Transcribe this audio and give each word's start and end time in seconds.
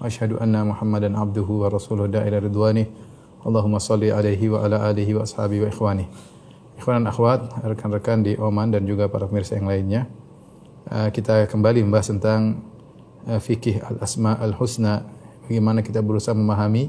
wa 0.00 0.08
anna 0.40 0.60
Muhammadan 0.66 1.14
abduhu 1.14 1.64
wa 1.64 1.72
rasuluhu 1.72 2.10
da'ila 2.10 2.42
ridwani. 2.42 2.86
Allahumma 3.44 3.76
salli 3.76 4.08
alaihi 4.08 4.48
wa 4.48 4.64
ala 4.64 4.88
alihi 4.88 5.12
wa 5.14 5.22
ashabihi 5.22 5.60
wa 5.64 5.68
ikhwani. 5.68 6.04
Ikhwan 6.80 7.04
dan 7.04 7.12
akhwat, 7.12 7.40
rekan-rekan 7.62 8.26
di 8.26 8.34
Oman 8.34 8.74
dan 8.74 8.88
juga 8.88 9.06
para 9.06 9.30
pemirsa 9.30 9.54
yang 9.54 9.70
lainnya. 9.70 10.10
Uh, 10.90 11.08
kita 11.08 11.46
kembali 11.48 11.86
membahas 11.86 12.10
tentang 12.12 12.64
uh, 13.28 13.38
fikih 13.38 13.80
al-asma 13.84 14.36
al-husna. 14.40 15.06
Bagaimana 15.48 15.84
kita 15.84 16.00
berusaha 16.00 16.32
memahami 16.32 16.88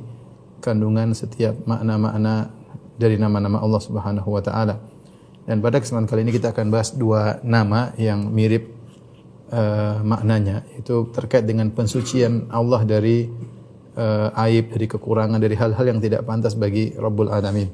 kandungan 0.64 1.12
setiap 1.14 1.60
makna-makna 1.68 2.50
dari 2.96 3.20
nama-nama 3.20 3.60
Allah 3.60 3.82
Subhanahu 3.84 4.28
wa 4.32 4.42
taala. 4.44 4.80
Dan 5.46 5.62
pada 5.62 5.78
kesempatan 5.78 6.10
kali 6.10 6.22
ini 6.26 6.34
kita 6.34 6.52
akan 6.52 6.68
bahas 6.74 6.92
dua 6.96 7.38
nama 7.46 7.94
yang 8.00 8.32
mirip 8.34 8.75
uh, 9.52 10.02
maknanya 10.06 10.64
itu 10.78 11.10
terkait 11.12 11.44
dengan 11.44 11.70
pensucian 11.74 12.48
Allah 12.50 12.86
dari 12.86 13.28
uh, 13.98 14.44
aib, 14.48 14.72
dari 14.72 14.86
kekurangan, 14.88 15.42
dari 15.42 15.58
hal-hal 15.58 15.86
yang 15.86 16.00
tidak 16.00 16.24
pantas 16.24 16.56
bagi 16.56 16.94
Rabbul 16.96 17.34
Alamin. 17.34 17.70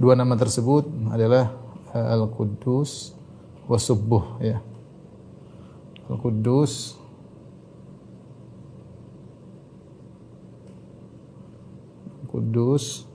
Dua 0.00 0.16
nama 0.16 0.36
tersebut 0.38 0.88
adalah 1.12 1.52
uh, 1.92 2.14
Al-Quddus 2.14 3.16
wa 3.66 3.78
Subbuh 3.78 4.24
ya. 4.40 4.58
Al-Quddus 6.10 7.00
Kudus 12.30 13.10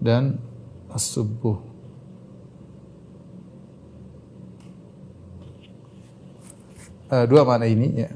dan 0.00 0.40
As-Subuh. 0.88 1.73
Uh, 7.14 7.30
dua 7.30 7.46
makna 7.46 7.70
ini 7.70 7.88
ya. 7.94 8.10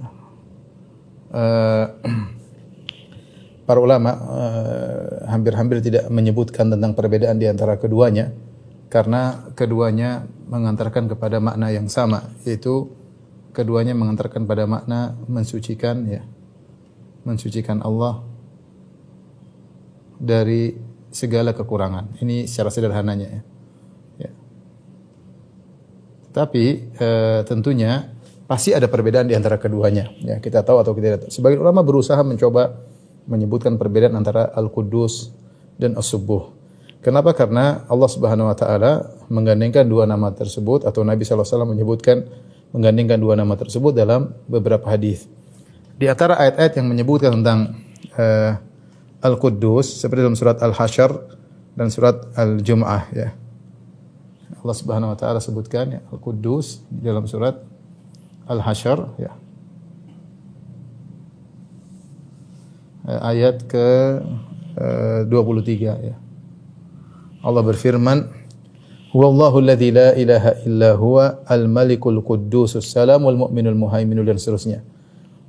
Uh, 1.30 1.86
para 3.68 3.78
ulama 3.78 4.10
uh, 4.16 5.30
hampir-hampir 5.30 5.78
tidak 5.84 6.10
menyebutkan 6.10 6.66
tentang 6.66 6.98
perbedaan 6.98 7.38
di 7.38 7.46
antara 7.46 7.78
keduanya 7.78 8.34
karena 8.90 9.52
keduanya 9.54 10.26
mengantarkan 10.48 11.06
kepada 11.06 11.38
makna 11.38 11.70
yang 11.70 11.86
sama 11.86 12.32
yaitu 12.42 12.90
keduanya 13.52 13.92
mengantarkan 13.92 14.48
pada 14.48 14.64
makna 14.64 15.14
mensucikan 15.28 16.08
ya 16.08 16.24
mensucikan 17.28 17.84
Allah 17.84 18.24
dari 20.16 20.72
segala 21.12 21.52
kekurangan. 21.52 22.20
Ini 22.24 22.48
secara 22.48 22.72
sederhananya 22.72 23.28
ya. 23.28 23.42
ya. 24.24 24.32
Tapi 26.32 26.64
e, 26.96 27.08
tentunya 27.44 28.12
pasti 28.48 28.72
ada 28.72 28.88
perbedaan 28.88 29.28
di 29.28 29.36
antara 29.36 29.60
keduanya. 29.60 30.08
Ya, 30.24 30.40
kita 30.40 30.64
tahu 30.64 30.80
atau 30.80 30.96
kita 30.96 31.06
tidak 31.14 31.20
tahu. 31.28 31.30
Sebagian 31.30 31.60
ulama 31.60 31.84
berusaha 31.84 32.18
mencoba 32.24 32.80
menyebutkan 33.28 33.76
perbedaan 33.76 34.16
antara 34.16 34.48
Al-Qudus 34.56 35.36
dan 35.76 35.94
As-Subuh. 36.00 36.56
Kenapa? 37.04 37.36
Karena 37.36 37.84
Allah 37.86 38.10
Subhanahu 38.10 38.50
wa 38.50 38.56
taala 38.56 39.12
menggandengkan 39.30 39.86
dua 39.86 40.08
nama 40.08 40.32
tersebut 40.34 40.82
atau 40.82 41.06
Nabi 41.06 41.22
SAW 41.22 41.68
menyebutkan 41.68 42.26
menggandengkan 42.74 43.20
dua 43.20 43.38
nama 43.38 43.54
tersebut 43.54 43.94
dalam 43.94 44.34
beberapa 44.50 44.88
hadis. 44.90 45.28
Di 45.94 46.10
antara 46.10 46.40
ayat-ayat 46.40 46.80
yang 46.80 46.88
menyebutkan 46.90 47.38
tentang 47.38 47.78
uh, 48.18 48.58
Al-Quddus 49.22 50.02
seperti 50.02 50.24
dalam 50.24 50.34
surat 50.34 50.58
Al-Hasyr 50.58 51.10
dan 51.78 51.92
surat 51.92 52.32
Al-Jum'ah 52.34 53.02
ya. 53.14 53.28
Allah 54.58 54.76
Subhanahu 54.76 55.14
wa 55.14 55.18
taala 55.18 55.38
sebutkan 55.38 55.86
ya 55.94 56.00
Al-Quddus 56.10 56.82
di 56.90 57.06
dalam 57.06 57.28
surat 57.30 57.62
Al-Hasyr 58.48 58.98
ya. 59.20 59.32
Ayat 63.08 63.64
ke 63.64 63.88
uh, 64.76 65.22
23 65.24 66.12
ya. 66.12 66.16
Allah 67.44 67.62
berfirman 67.64 68.28
Huwallahu 69.08 69.64
alladzi 69.64 69.88
la 69.88 70.12
ilaha 70.12 70.52
illa 70.68 70.92
huwa 70.92 71.40
al-malikul 71.48 72.20
quddusus 72.20 72.92
salamul 72.92 73.40
mu'minul 73.40 73.72
muhaiminul 73.72 74.28
dan 74.28 74.36
seterusnya. 74.36 74.84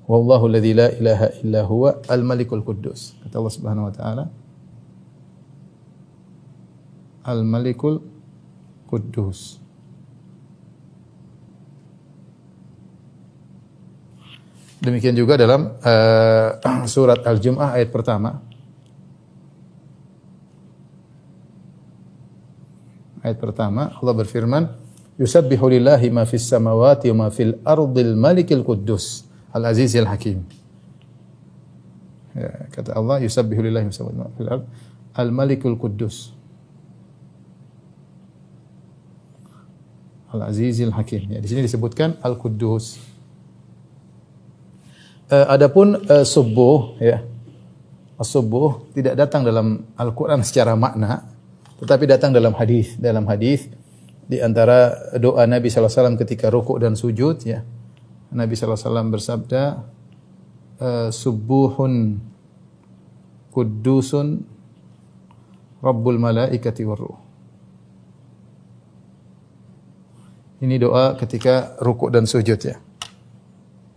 Wallahu 0.08 0.48
alladzi 0.48 0.72
la 0.72 0.88
ilaha 0.96 1.28
illa 1.44 1.68
huwa 1.68 2.00
al-malikul 2.08 2.64
quddus. 2.64 3.20
Kata 3.20 3.36
Allah 3.36 3.52
Subhanahu 3.52 3.92
wa 3.92 3.94
taala 3.94 4.24
Al-Malikul 7.30 8.02
Quddus. 8.90 9.62
Demikian 14.80 15.16
juga 15.16 15.36
dalam 15.36 15.76
uh, 15.80 16.86
surat 16.94 17.20
Al-Jum'ah 17.24 17.76
ayat 17.76 17.92
pertama. 17.92 18.40
Ayat 23.20 23.36
pertama 23.36 23.92
Allah 24.00 24.16
berfirman, 24.16 24.64
"Yusabbihu 25.20 25.68
lillahi 25.68 26.08
ma 26.08 26.24
fis 26.24 26.48
samawati 26.48 27.12
wa 27.12 27.28
ma 27.28 27.28
fil 27.28 27.60
ardil 27.68 28.16
malikil 28.16 28.64
quddus." 28.64 29.28
Al-Aziz 29.52 29.98
Al-Hakim. 29.98 30.46
Ya, 32.38 32.70
kata 32.72 32.94
Allah, 32.94 33.20
yusabbihu 33.26 33.66
lillahi 33.66 33.90
ma 34.16 34.30
fil 34.38 34.48
ard 34.48 34.64
Al-Malikul 35.18 35.76
Quddus. 35.76 36.32
Al-Aziz 40.30 40.78
Al-Hakim. 40.86 41.34
Ya, 41.34 41.42
di 41.42 41.48
sini 41.50 41.66
disebutkan 41.66 42.22
Al-Quddus. 42.22 43.09
Uh, 45.30 45.46
adapun 45.46 45.94
uh, 46.10 46.26
subuh 46.26 46.98
ya. 46.98 47.22
As-subuh 48.20 48.92
tidak 48.92 49.16
datang 49.16 49.48
dalam 49.48 49.88
Al-Qur'an 49.96 50.44
secara 50.44 50.76
makna, 50.76 51.24
tetapi 51.80 52.04
datang 52.04 52.36
dalam 52.36 52.52
hadis. 52.52 53.00
Dalam 53.00 53.24
hadis 53.30 53.72
di 54.28 54.44
antara 54.44 54.92
doa 55.16 55.48
Nabi 55.48 55.72
sallallahu 55.72 55.88
alaihi 55.88 56.02
wasallam 56.04 56.18
ketika 56.20 56.52
rukuk 56.52 56.84
dan 56.84 57.00
sujud 57.00 57.40
ya. 57.48 57.64
Nabi 58.30 58.54
SAW 58.54 59.10
bersabda, 59.10 59.82
Subuhun 61.10 62.22
Kuddusun 63.50 64.46
Rabbul 65.82 66.22
Malaikati 66.22 66.86
Warruh. 66.86 67.18
Ini 70.62 70.76
doa 70.78 71.18
ketika 71.18 71.74
rukuk 71.82 72.14
dan 72.14 72.30
sujud 72.30 72.62
ya. 72.62 72.78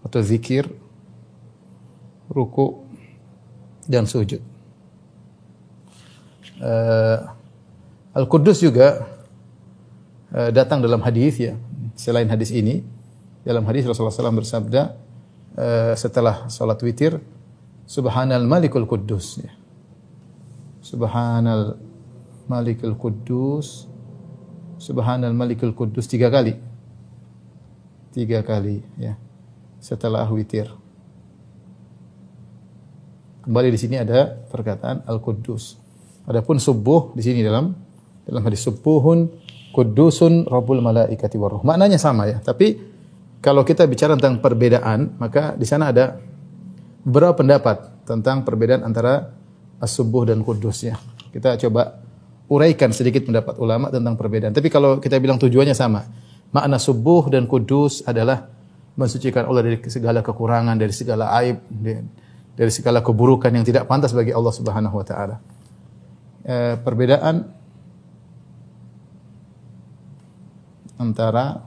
Atau 0.00 0.24
zikir, 0.24 0.70
rukuk 2.32 2.88
dan 3.86 4.08
sujud. 4.08 4.40
Uh, 6.62 7.18
Al-Quddus 8.16 8.64
juga 8.64 9.08
uh, 10.32 10.50
datang 10.50 10.80
dalam 10.80 11.04
hadis 11.04 11.36
ya. 11.38 11.54
Selain 11.92 12.26
hadis 12.26 12.48
ini, 12.50 12.80
dalam 13.44 13.68
hadis 13.68 13.84
Rasulullah 13.84 14.14
SAW 14.14 14.40
bersabda 14.40 14.82
uh, 15.60 15.92
setelah 15.94 16.48
salat 16.48 16.80
witir, 16.80 17.20
Subhanal 17.84 18.48
Malikul 18.48 18.88
Quddus. 18.88 19.44
Ya. 19.44 19.52
Subhanal 20.80 21.76
Malikul 22.48 22.96
Quddus. 22.96 23.90
Subhanal 24.80 25.34
Malikul 25.36 25.76
Quddus 25.76 26.08
tiga 26.08 26.32
kali. 26.32 26.56
Tiga 28.12 28.40
kali 28.46 28.80
ya. 28.96 29.18
Setelah 29.82 30.26
witir. 30.30 30.81
Kembali 33.42 33.74
di 33.74 33.78
sini 33.78 33.98
ada 33.98 34.38
perkataan 34.46 35.02
Al-Quddus. 35.02 35.74
Adapun 36.30 36.62
subuh 36.62 37.10
di 37.10 37.26
sini 37.26 37.42
dalam 37.42 37.74
dalam 38.22 38.42
hadis 38.46 38.62
subuhun 38.62 39.26
Quddusun 39.74 40.46
Rabbul 40.46 40.78
Malaikati 40.78 41.34
Waruh. 41.34 41.66
Maknanya 41.66 41.98
sama 41.98 42.30
ya, 42.30 42.38
tapi 42.38 42.78
kalau 43.42 43.66
kita 43.66 43.82
bicara 43.90 44.14
tentang 44.14 44.38
perbedaan, 44.38 45.18
maka 45.18 45.58
di 45.58 45.66
sana 45.66 45.90
ada 45.90 46.22
beberapa 47.02 47.42
pendapat 47.42 48.06
tentang 48.06 48.46
perbedaan 48.46 48.86
antara 48.86 49.34
as-subuh 49.82 50.22
dan 50.22 50.46
kudus 50.46 50.86
ya. 50.86 50.94
Kita 51.34 51.58
coba 51.66 51.98
uraikan 52.46 52.94
sedikit 52.94 53.26
pendapat 53.26 53.58
ulama 53.58 53.90
tentang 53.90 54.14
perbedaan. 54.14 54.54
Tapi 54.54 54.70
kalau 54.70 55.02
kita 55.02 55.18
bilang 55.18 55.42
tujuannya 55.42 55.74
sama, 55.74 56.06
makna 56.54 56.78
subuh 56.78 57.26
dan 57.26 57.50
kudus 57.50 58.06
adalah 58.06 58.46
mensucikan 58.94 59.50
Allah 59.50 59.66
dari 59.66 59.82
segala 59.90 60.22
kekurangan, 60.22 60.78
dari 60.78 60.94
segala 60.94 61.34
aib, 61.42 61.58
dari 62.52 62.68
segala 62.68 63.00
keburukan 63.00 63.48
yang 63.48 63.64
tidak 63.64 63.88
pantas 63.88 64.12
bagi 64.12 64.32
Allah 64.34 64.52
Subhanahu 64.52 64.94
wa 65.00 65.04
taala. 65.06 65.36
Eh, 66.42 66.74
perbedaan 66.80 67.48
antara 70.98 71.62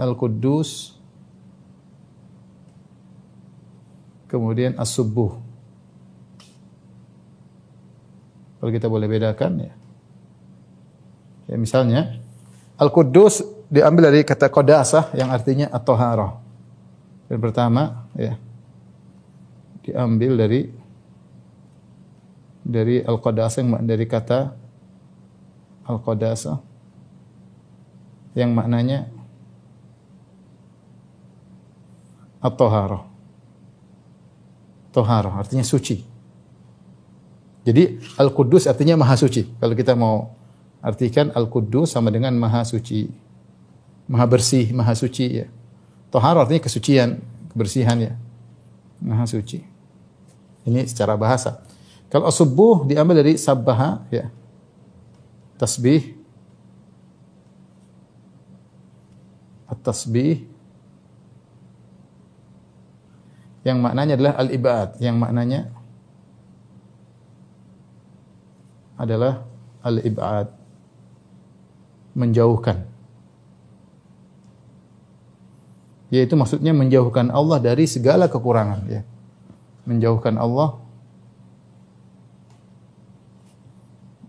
Al-Quddus 0.00 0.96
kemudian 4.30 4.78
As-Subuh. 4.80 5.36
Kalau 8.60 8.70
kita 8.70 8.86
boleh 8.88 9.08
bedakan 9.08 9.52
ya. 9.66 9.72
Ya 11.50 11.56
misalnya 11.58 12.20
Al-Quddus 12.80 13.42
diambil 13.68 14.08
dari 14.08 14.24
kata 14.24 14.48
qadasah 14.48 15.12
yang 15.18 15.28
artinya 15.28 15.68
at-taharah. 15.68 16.49
Yang 17.30 17.40
pertama 17.40 18.10
ya 18.18 18.34
diambil 19.86 20.34
dari 20.34 20.60
dari 22.66 23.00
al-qadasah 23.00 23.58
yang 23.62 23.70
dari 23.86 24.04
kata 24.04 24.52
al-qadasah 25.86 26.58
yang 28.34 28.50
maknanya 28.54 29.10
at-taharah. 32.42 33.06
Taharah 34.90 35.34
artinya 35.38 35.62
suci. 35.62 36.02
Jadi 37.60 38.00
Al-Quddus 38.16 38.66
artinya 38.66 38.96
maha 38.98 39.14
suci. 39.14 39.46
Kalau 39.60 39.74
kita 39.76 39.94
mau 39.94 40.34
artikan 40.80 41.28
Al-Quddus 41.30 41.92
sama 41.92 42.08
dengan 42.10 42.32
maha 42.34 42.64
suci. 42.64 43.06
Maha 44.10 44.26
bersih, 44.26 44.72
maha 44.74 44.96
suci 44.96 45.26
ya. 45.44 45.46
Taharah 46.10 46.42
artinya 46.46 46.62
kesucian, 46.62 47.22
kebersihan 47.54 47.96
ya. 47.98 48.12
Maha 49.00 49.24
suci. 49.24 49.62
Ini 50.66 50.84
secara 50.84 51.16
bahasa. 51.16 51.62
Kalau 52.10 52.28
subuh 52.28 52.84
diambil 52.84 53.22
dari 53.22 53.38
sabbaha 53.38 54.02
ya. 54.10 54.28
Tasbih. 55.56 56.18
At-tasbih 59.70 60.50
yang 63.60 63.78
maknanya 63.84 64.16
adalah 64.16 64.34
al-ibad, 64.40 64.88
yang 64.98 65.16
maknanya 65.20 65.68
adalah 68.96 69.44
al-ibad 69.84 70.48
menjauhkan. 72.16 72.84
Yaitu 76.10 76.34
maksudnya 76.34 76.74
menjauhkan 76.74 77.30
Allah 77.30 77.62
dari 77.62 77.86
segala 77.86 78.26
kekurangan 78.26 78.80
ya. 78.90 79.02
Menjauhkan 79.86 80.34
Allah 80.36 80.78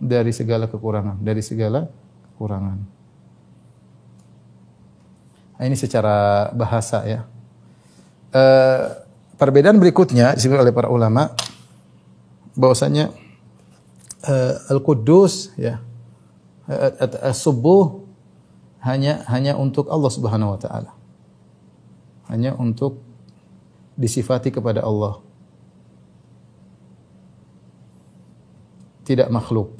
dari 0.01 0.33
segala 0.33 0.65
kekurangan, 0.65 1.21
dari 1.21 1.41
segala 1.45 1.89
kekurangan. 2.33 2.77
Nah, 5.57 5.63
ini 5.69 5.77
secara 5.77 6.49
bahasa 6.57 7.05
ya. 7.05 7.21
Uh, 8.33 9.01
Perbedaan 9.41 9.81
berikutnya 9.81 10.37
disebut 10.37 10.61
oleh 10.61 10.69
para 10.69 10.85
ulama 10.85 11.33
bahwasanya 12.53 13.09
uh, 14.29 14.53
Al-Quddus 14.69 15.57
ya 15.57 15.81
As-Subuh 17.25 18.05
hanya 18.85 19.25
hanya 19.33 19.57
untuk 19.57 19.89
Allah 19.89 20.13
Subhanahu 20.13 20.53
wa 20.53 20.59
taala. 20.61 20.93
Hanya 22.31 22.55
untuk 22.55 23.03
disifati 23.99 24.55
kepada 24.55 24.79
Allah. 24.87 25.19
Tidak 29.03 29.27
makhluk. 29.27 29.75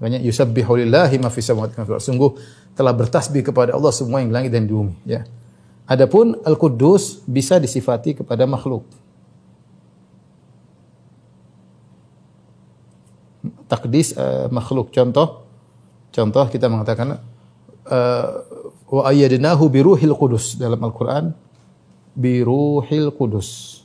Makanya 0.00 0.20
yusabbihu 0.20 0.80
lillahi 0.80 1.16
ma 1.20 1.32
fis 1.32 1.48
samawati 1.48 1.76
wa 1.76 1.84
fil 1.88 2.00
Sungguh 2.00 2.30
telah 2.76 2.92
bertasbih 2.96 3.44
kepada 3.44 3.76
Allah 3.76 3.92
semua 3.92 4.24
yang 4.24 4.32
langit 4.32 4.52
dan 4.52 4.64
di 4.64 4.72
bumi, 4.72 4.96
ya. 5.04 5.24
Adapun 5.84 6.38
Al-Quddus 6.46 7.26
bisa 7.26 7.60
disifati 7.60 8.16
kepada 8.16 8.46
makhluk. 8.46 8.86
Takdis 13.66 14.14
uh, 14.14 14.46
makhluk. 14.54 14.94
Contoh, 14.94 15.44
contoh 16.14 16.44
kita 16.46 16.70
mengatakan 16.70 17.18
wa 18.90 19.02
ayyadnahu 19.10 19.66
biruhil 19.70 20.14
qudus 20.14 20.54
dalam 20.54 20.78
Al-Qur'an 20.78 21.34
biruhil 22.14 23.10
qudus. 23.14 23.82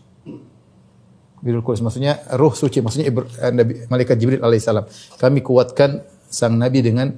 Biruhil 1.42 1.66
qudus 1.66 1.82
maksudnya 1.86 2.22
ruh 2.38 2.54
suci, 2.54 2.82
maksudnya 2.82 3.10
uh, 3.14 3.54
Nabi 3.54 3.86
malaikat 3.90 4.16
Jibril 4.18 4.42
alaihissalam. 4.42 4.86
Kami 5.22 5.40
kuatkan 5.46 6.02
sang 6.30 6.58
nabi 6.58 6.82
dengan 6.82 7.14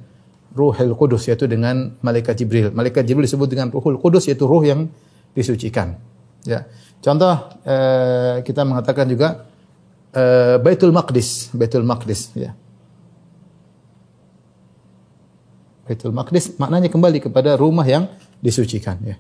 Ruhul 0.58 0.98
Kudus 0.98 1.30
yaitu 1.30 1.46
dengan 1.46 1.94
malaikat 2.02 2.34
Jibril. 2.38 2.74
Malaikat 2.74 3.06
Jibril 3.06 3.30
disebut 3.30 3.46
dengan 3.46 3.70
Ruhul 3.70 4.02
Kudus 4.02 4.26
yaitu 4.26 4.50
ruh 4.50 4.66
yang 4.66 4.90
disucikan. 5.38 6.02
Ya. 6.46 6.66
Contoh 6.98 7.54
eh, 7.62 8.42
kita 8.42 8.66
mengatakan 8.66 9.06
juga 9.06 9.46
eh, 10.18 10.58
Baitul 10.58 10.90
Maqdis, 10.90 11.54
Baitul 11.54 11.86
Maqdis 11.86 12.34
ya. 12.34 12.58
Baitul 15.88 16.12
Maqdis 16.12 16.60
maknanya 16.60 16.92
kembali 16.92 17.24
kepada 17.24 17.56
rumah 17.56 17.88
yang 17.88 18.12
disucikan 18.44 19.00
ya. 19.02 19.16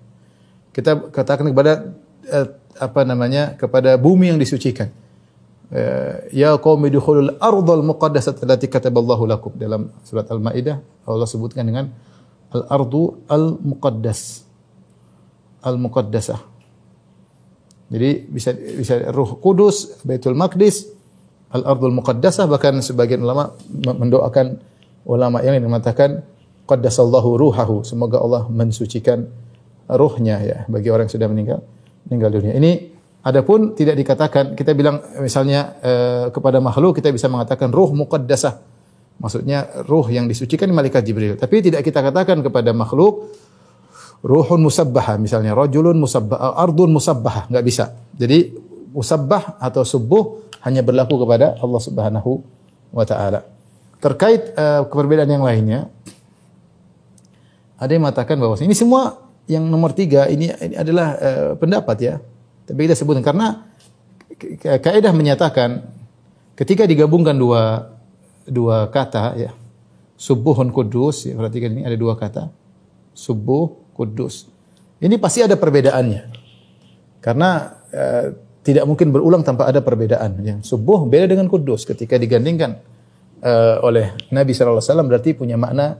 Kita 0.75 1.09
katakan 1.09 1.47
kepada 1.49 1.95
eh, 2.27 2.47
apa 2.77 3.01
namanya? 3.07 3.55
kepada 3.55 3.95
bumi 3.95 4.35
yang 4.35 4.37
disucikan. 4.37 4.91
Eh, 5.67 6.31
ya 6.31 6.55
qaumi 6.55 6.87
dukhulul 6.87 7.35
ardal 7.43 7.83
muqaddasah 7.83 8.39
allati 8.39 8.71
kataballahu 8.71 9.27
lakum 9.27 9.51
dalam 9.59 9.91
surat 10.07 10.23
Al-Maidah 10.31 10.79
Allah 11.03 11.27
sebutkan 11.27 11.67
dengan 11.67 11.91
al-ardu 12.55 13.27
al-muqaddas 13.27 14.47
al-muqaddasah 15.67 16.39
jadi 17.91 18.31
bisa 18.31 18.55
bisa 18.55 19.11
Ruh 19.11 19.43
Kudus 19.43 19.99
Baitul 20.07 20.39
Maqdis 20.39 20.87
al-ardul 21.51 21.99
muqaddasah 21.99 22.47
bahkan 22.47 22.79
sebagian 22.79 23.27
ulama 23.27 23.51
mendoakan 23.67 24.63
ulama 25.03 25.43
yang 25.43 25.59
mengatakan 25.67 26.23
qaddasallahu 26.67 27.39
ruhahu 27.39 27.87
semoga 27.87 28.19
Allah 28.19 28.43
mensucikan 28.51 29.25
ruhnya 29.87 30.37
ya 30.43 30.57
bagi 30.67 30.91
orang 30.91 31.07
yang 31.07 31.15
sudah 31.15 31.27
meninggal 31.31 31.59
meninggal 32.05 32.29
dunia 32.35 32.53
ini 32.59 32.71
Adapun 33.27 33.75
tidak 33.75 33.99
dikatakan 33.99 34.55
kita 34.55 34.71
bilang 34.71 35.03
misalnya 35.19 35.75
eh, 35.83 36.25
kepada 36.31 36.63
makhluk 36.63 36.95
kita 36.95 37.11
bisa 37.11 37.27
mengatakan 37.27 37.75
ruh 37.75 37.91
muqaddasah. 37.91 38.55
Maksudnya 39.19 39.83
ruh 39.83 40.07
yang 40.07 40.31
disucikan 40.31 40.71
malaikat 40.71 41.03
Jibril. 41.03 41.35
Tapi 41.35 41.59
tidak 41.59 41.83
kita 41.83 41.99
katakan 41.99 42.39
kepada 42.39 42.71
makhluk 42.71 43.35
ruhun 44.23 44.63
musabbaha 44.63 45.19
misalnya 45.19 45.51
rajulun 45.51 45.99
musabbah 45.99 46.55
ardun 46.55 46.87
musabbaha 46.95 47.51
enggak 47.51 47.65
bisa. 47.67 47.85
Jadi 48.15 48.55
musabbah 48.95 49.59
atau 49.59 49.83
subuh 49.83 50.47
hanya 50.63 50.79
berlaku 50.79 51.19
kepada 51.19 51.59
Allah 51.59 51.81
Subhanahu 51.83 52.31
wa 52.95 53.03
taala. 53.03 53.43
Terkait 53.99 54.55
uh, 54.55 54.87
yang 55.27 55.43
lainnya 55.43 55.91
ada 57.77 57.91
yang 57.93 58.03
mengatakan 58.03 58.35
bahwa 58.41 58.57
ini 58.57 58.73
semua 58.73 59.21
yang 59.47 59.63
nomor 59.63 59.95
tiga 59.95 60.27
ini, 60.27 60.51
ini 60.51 60.75
adalah 60.75 61.07
uh, 61.17 61.51
pendapat 61.55 61.97
ya. 62.01 62.15
Tapi 62.67 62.89
kita 62.89 62.99
sebutkan 62.99 63.23
karena 63.23 63.63
kaidah 64.59 65.15
menyatakan 65.15 65.87
ketika 66.59 66.83
digabungkan 66.83 67.37
dua 67.37 67.95
dua 68.43 68.91
kata 68.91 69.39
ya 69.39 69.51
subuhun 70.19 70.75
kudus 70.75 71.31
ya 71.31 71.33
perhatikan 71.39 71.71
ini 71.71 71.87
ada 71.87 71.95
dua 71.95 72.19
kata 72.19 72.51
subuh 73.17 73.73
kudus. 73.97 74.45
Ini 75.01 75.17
pasti 75.17 75.41
ada 75.41 75.57
perbedaannya. 75.57 76.21
Karena 77.17 77.73
eh, 77.89 78.25
tidak 78.61 78.85
mungkin 78.85 79.09
berulang 79.09 79.41
tanpa 79.41 79.65
ada 79.65 79.81
perbedaan. 79.81 80.37
Yang 80.45 80.69
subuh 80.69 81.09
beda 81.09 81.25
dengan 81.25 81.49
kudus. 81.49 81.81
Ketika 81.89 82.21
digandingkan 82.21 82.77
eh, 83.41 83.75
oleh 83.81 84.13
Nabi 84.29 84.53
SAW 84.53 85.09
berarti 85.09 85.33
punya 85.33 85.57
makna 85.57 85.97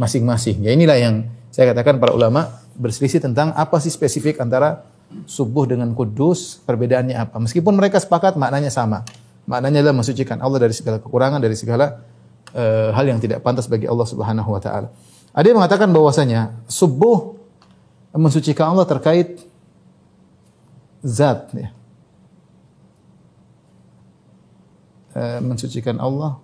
masing-masing 0.00 0.64
ya 0.64 0.72
inilah 0.72 0.96
yang 0.96 1.28
saya 1.52 1.76
katakan 1.76 2.00
para 2.00 2.16
ulama 2.16 2.62
berselisih 2.78 3.20
tentang 3.20 3.52
apa 3.52 3.76
sih 3.82 3.92
spesifik 3.92 4.40
antara 4.40 4.88
subuh 5.26 5.66
dengan 5.66 5.90
kudus, 5.92 6.62
perbedaannya 6.62 7.18
apa? 7.18 7.36
Meskipun 7.42 7.74
mereka 7.74 7.98
sepakat 7.98 8.38
maknanya 8.38 8.70
sama. 8.70 9.02
Maknanya 9.50 9.82
adalah 9.82 9.96
mensucikan 9.98 10.38
Allah 10.38 10.62
dari 10.62 10.74
segala 10.74 11.02
kekurangan, 11.02 11.42
dari 11.42 11.58
segala 11.58 12.06
uh, 12.54 12.94
hal 12.94 13.04
yang 13.10 13.18
tidak 13.18 13.42
pantas 13.42 13.66
bagi 13.66 13.90
Allah 13.90 14.06
Subhanahu 14.06 14.50
wa 14.54 14.62
taala. 14.62 14.88
Ada 15.34 15.46
yang 15.50 15.58
mengatakan 15.58 15.90
bahwasanya 15.90 16.54
subuh 16.70 17.38
mensucikan 18.14 18.70
Allah 18.70 18.86
terkait 18.86 19.42
zat 21.02 21.50
ya. 21.54 21.70
Uh, 25.10 25.42
mensucikan 25.42 25.98
Allah 25.98 26.38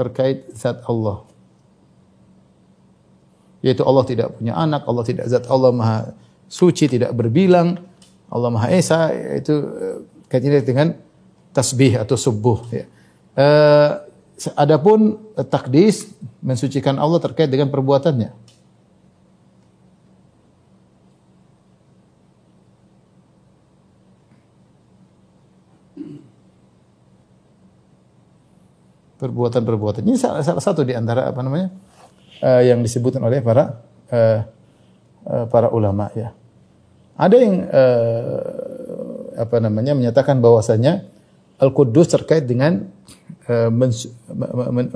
terkait 0.00 0.48
zat 0.56 0.80
Allah. 0.88 1.28
Yaitu 3.60 3.84
Allah 3.84 4.04
tidak 4.08 4.40
punya 4.40 4.56
anak, 4.56 4.88
Allah 4.88 5.04
tidak 5.04 5.28
zat 5.28 5.44
Allah 5.52 5.68
maha 5.68 6.16
suci, 6.48 6.88
tidak 6.88 7.12
berbilang, 7.12 7.76
Allah 8.32 8.48
maha 8.48 8.72
esa, 8.72 9.12
itu 9.12 9.52
eh, 9.52 9.96
kaitannya 10.32 10.64
dengan 10.64 10.88
tasbih 11.52 12.00
atau 12.00 12.16
subuh. 12.16 12.64
Ya. 12.72 12.88
Eh, 13.36 13.90
adapun 14.56 15.20
takdis 15.52 16.08
mensucikan 16.40 16.96
Allah 16.96 17.20
terkait 17.20 17.52
dengan 17.52 17.68
perbuatannya. 17.68 18.32
Perbuatan-perbuatan. 29.20 30.00
Ini 30.00 30.16
salah, 30.16 30.40
salah 30.40 30.64
satu 30.64 30.80
di 30.80 30.96
antara 30.96 31.28
apa 31.28 31.44
namanya 31.44 31.68
uh, 32.40 32.62
yang 32.64 32.80
disebutkan 32.80 33.20
oleh 33.20 33.44
para 33.44 33.84
uh, 34.08 34.40
uh, 35.28 35.44
para 35.52 35.68
ulama 35.68 36.08
ya. 36.16 36.32
Ada 37.20 37.36
yang 37.36 37.54
uh, 37.68 38.40
apa 39.36 39.60
namanya 39.60 39.92
menyatakan 39.92 40.40
bahwasanya 40.40 41.04
Al-Quddus 41.60 42.08
terkait 42.16 42.48
dengan 42.48 42.88
uh, 43.44 43.68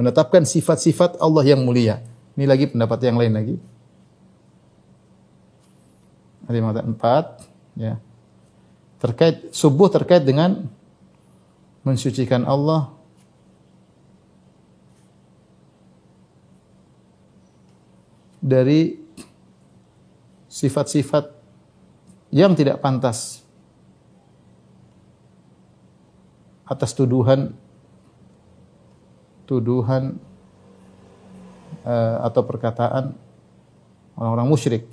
menetapkan 0.00 0.48
sifat-sifat 0.48 1.20
Allah 1.20 1.44
yang 1.44 1.60
mulia. 1.60 2.00
Ini 2.34 2.48
lagi 2.48 2.72
pendapat 2.72 2.98
yang 3.04 3.20
lain 3.20 3.32
lagi. 3.36 3.56
Ada 6.48 6.54
yang 6.56 6.64
mengatakan 6.64 6.90
empat, 6.96 7.24
ya. 7.76 7.94
Terkait 9.04 9.52
subuh 9.52 9.92
terkait 9.92 10.24
dengan 10.24 10.64
mensucikan 11.84 12.48
Allah 12.48 12.93
dari 18.44 19.00
sifat-sifat 20.52 21.32
yang 22.28 22.52
tidak 22.52 22.84
pantas 22.84 23.40
atas 26.68 26.92
tuduhan 26.92 27.56
tuduhan 29.48 30.20
uh, 31.84 32.16
atau 32.24 32.44
perkataan 32.44 33.12
orang-orang 34.16 34.48
musyrik. 34.48 34.84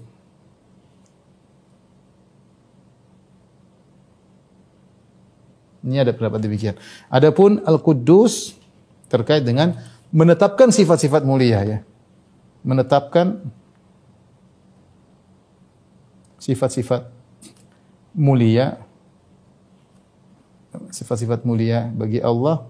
Ini 5.81 6.03
ada 6.03 6.13
pendapat 6.13 6.45
demikian. 6.45 6.75
Adapun 7.09 7.63
Al-Quddus 7.63 8.53
terkait 9.07 9.41
dengan 9.41 9.75
menetapkan 10.13 10.69
sifat-sifat 10.69 11.23
mulia 11.25 11.63
ya 11.63 11.79
menetapkan 12.61 13.41
sifat-sifat 16.41 17.09
mulia 18.17 18.81
sifat-sifat 20.91 21.43
mulia 21.43 21.91
bagi 21.91 22.23
Allah 22.23 22.63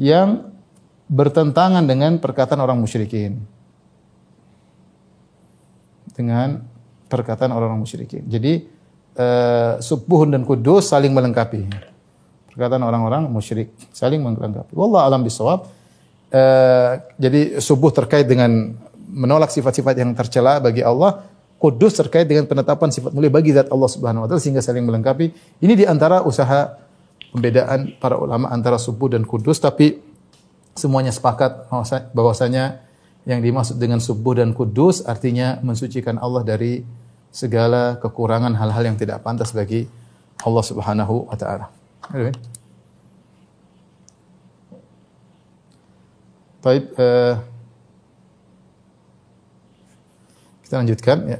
yang 0.00 0.50
bertentangan 1.08 1.84
dengan 1.84 2.18
perkataan 2.18 2.60
orang 2.60 2.80
musyrikin 2.80 3.44
dengan 6.14 6.62
perkataan 7.10 7.50
orang-orang 7.50 7.82
musyrikin. 7.82 8.22
Jadi 8.30 8.64
uh, 9.18 9.82
subuh 9.82 10.24
dan 10.30 10.46
kudus 10.46 10.94
saling 10.94 11.10
melengkapi. 11.10 11.66
Perkataan 12.54 12.82
orang-orang 12.86 13.26
musyrik 13.26 13.74
saling 13.90 14.22
melengkapi. 14.22 14.72
Wallah 14.78 15.10
alam 15.10 15.26
bisawab. 15.26 15.66
Eh, 16.34 16.92
jadi 17.14 17.62
subuh 17.62 17.94
terkait 17.94 18.26
dengan 18.26 18.74
menolak 19.14 19.54
sifat-sifat 19.54 19.94
yang 19.94 20.10
tercela 20.18 20.58
bagi 20.58 20.82
Allah, 20.82 21.22
kudus 21.62 21.94
terkait 21.94 22.26
dengan 22.26 22.42
penetapan 22.50 22.90
sifat 22.90 23.14
mulia 23.14 23.30
bagi 23.30 23.54
zat 23.54 23.70
Allah 23.70 23.86
Subhanahu 23.86 24.26
wa 24.26 24.28
taala 24.28 24.42
sehingga 24.42 24.58
saling 24.58 24.82
melengkapi. 24.82 25.30
Ini 25.62 25.74
di 25.78 25.86
antara 25.86 26.26
usaha 26.26 26.74
pembedaan 27.30 27.94
para 28.02 28.18
ulama 28.18 28.50
antara 28.50 28.82
subuh 28.82 29.14
dan 29.14 29.22
kudus 29.22 29.62
tapi 29.62 30.02
semuanya 30.74 31.14
sepakat 31.14 31.70
bahwasanya 32.10 32.82
yang 33.30 33.38
dimaksud 33.38 33.78
dengan 33.78 34.02
subuh 34.02 34.34
dan 34.34 34.50
kudus 34.58 35.06
artinya 35.06 35.62
mensucikan 35.62 36.18
Allah 36.18 36.42
dari 36.42 36.82
segala 37.30 37.94
kekurangan 38.02 38.58
hal-hal 38.58 38.82
yang 38.90 38.98
tidak 38.98 39.22
pantas 39.22 39.54
bagi 39.54 39.86
Allah 40.42 40.64
Subhanahu 40.66 41.30
wa 41.30 41.36
taala. 41.38 41.70
Baik, 46.64 46.96
uh, 46.96 47.36
kita 50.64 50.80
lanjutkan 50.80 51.18
ya. 51.28 51.38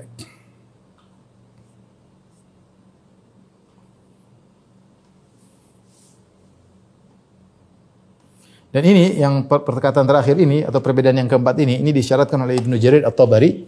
Dan 8.69 8.85
ini 8.85 9.17
yang 9.17 9.49
perkataan 9.49 10.05
terakhir 10.05 10.37
ini 10.37 10.61
atau 10.61 10.85
perbedaan 10.85 11.17
yang 11.17 11.31
keempat 11.31 11.57
ini 11.57 11.81
ini 11.81 11.89
disyaratkan 11.97 12.45
oleh 12.45 12.61
Ibnu 12.61 12.77
Jarir 12.77 13.09
At-Tabari 13.09 13.65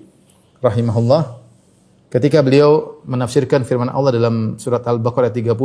rahimahullah 0.61 1.41
ketika 2.13 2.45
beliau 2.45 3.01
menafsirkan 3.09 3.65
firman 3.65 3.89
Allah 3.89 4.13
dalam 4.13 4.61
surat 4.61 4.85
Al-Baqarah 4.85 5.33
30 5.33 5.57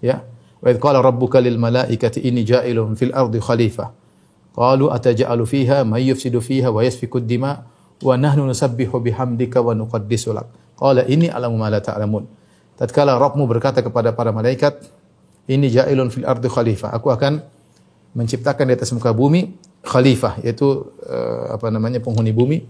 ya 0.00 0.24
wa 0.62 0.70
qala 0.80 1.04
rabbuka 1.04 1.44
lil 1.44 1.60
malaikati 1.60 2.24
inni 2.24 2.46
ja'ilun 2.46 2.96
fil 2.96 3.12
ardi 3.12 3.36
khalifah 3.36 4.05
Qalu 4.56 4.88
ataj'alu 4.88 5.44
fiha 5.44 5.84
may 5.84 6.08
yufsidu 6.08 6.40
fiha 6.40 6.72
wa 6.72 6.80
yasfiku 6.80 7.20
dima 7.20 7.68
wa 8.00 8.14
nahnu 8.16 8.48
nusabbihu 8.48 8.96
bihamdika 9.04 9.60
wa 9.60 9.76
nuqaddisu 9.76 10.32
lak. 10.32 10.48
Qala 10.80 11.04
ini 11.04 11.28
alamu 11.28 11.60
ma 11.60 11.68
la 11.68 11.84
ta'lamun. 11.84 12.24
Tatkala 12.76 13.20
Rabbmu 13.20 13.44
berkata 13.44 13.84
kepada 13.84 14.16
para 14.16 14.32
malaikat, 14.32 14.80
ini 15.48 15.68
ja'ilun 15.68 16.08
fil 16.08 16.24
ardi 16.24 16.48
khalifah. 16.48 16.92
Aku 16.96 17.12
akan 17.12 17.40
menciptakan 18.16 18.68
di 18.68 18.72
atas 18.76 18.92
muka 18.96 19.12
bumi 19.12 19.52
khalifah 19.84 20.40
yaitu 20.40 20.88
uh, 21.04 21.52
apa 21.52 21.68
namanya 21.68 22.00
penghuni 22.00 22.32
bumi 22.32 22.64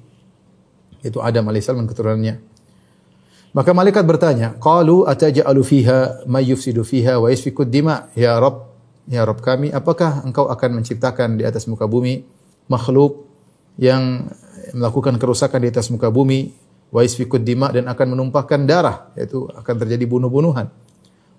yaitu 1.06 1.22
Adam 1.22 1.46
alaihissalam 1.46 1.86
dan 1.86 1.88
keturunannya. 1.88 2.34
Maka 3.56 3.72
malaikat 3.72 4.04
bertanya, 4.04 4.58
"Qalu 4.60 5.08
ataj'alu 5.08 5.62
fiha 5.64 6.28
may 6.28 6.50
yufsidu 6.50 6.84
fiha 6.84 7.16
wa 7.16 7.30
yasfiku 7.32 7.64
dima?" 7.64 8.10
Ya 8.12 8.36
Rabb, 8.36 8.65
Ya 9.06 9.22
Rob 9.22 9.38
kami, 9.38 9.70
apakah 9.70 10.26
engkau 10.26 10.50
akan 10.50 10.82
menciptakan 10.82 11.38
di 11.38 11.46
atas 11.46 11.70
muka 11.70 11.86
bumi 11.86 12.26
makhluk 12.66 13.30
yang 13.78 14.26
melakukan 14.74 15.14
kerusakan 15.22 15.62
di 15.62 15.70
atas 15.70 15.94
muka 15.94 16.10
bumi, 16.10 16.50
wa 16.90 17.06
isfikud 17.06 17.46
dima 17.46 17.70
dan 17.70 17.86
akan 17.86 18.18
menumpahkan 18.18 18.66
darah, 18.66 19.14
yaitu 19.14 19.46
akan 19.54 19.74
terjadi 19.78 20.04
bunuh-bunuhan. 20.10 20.66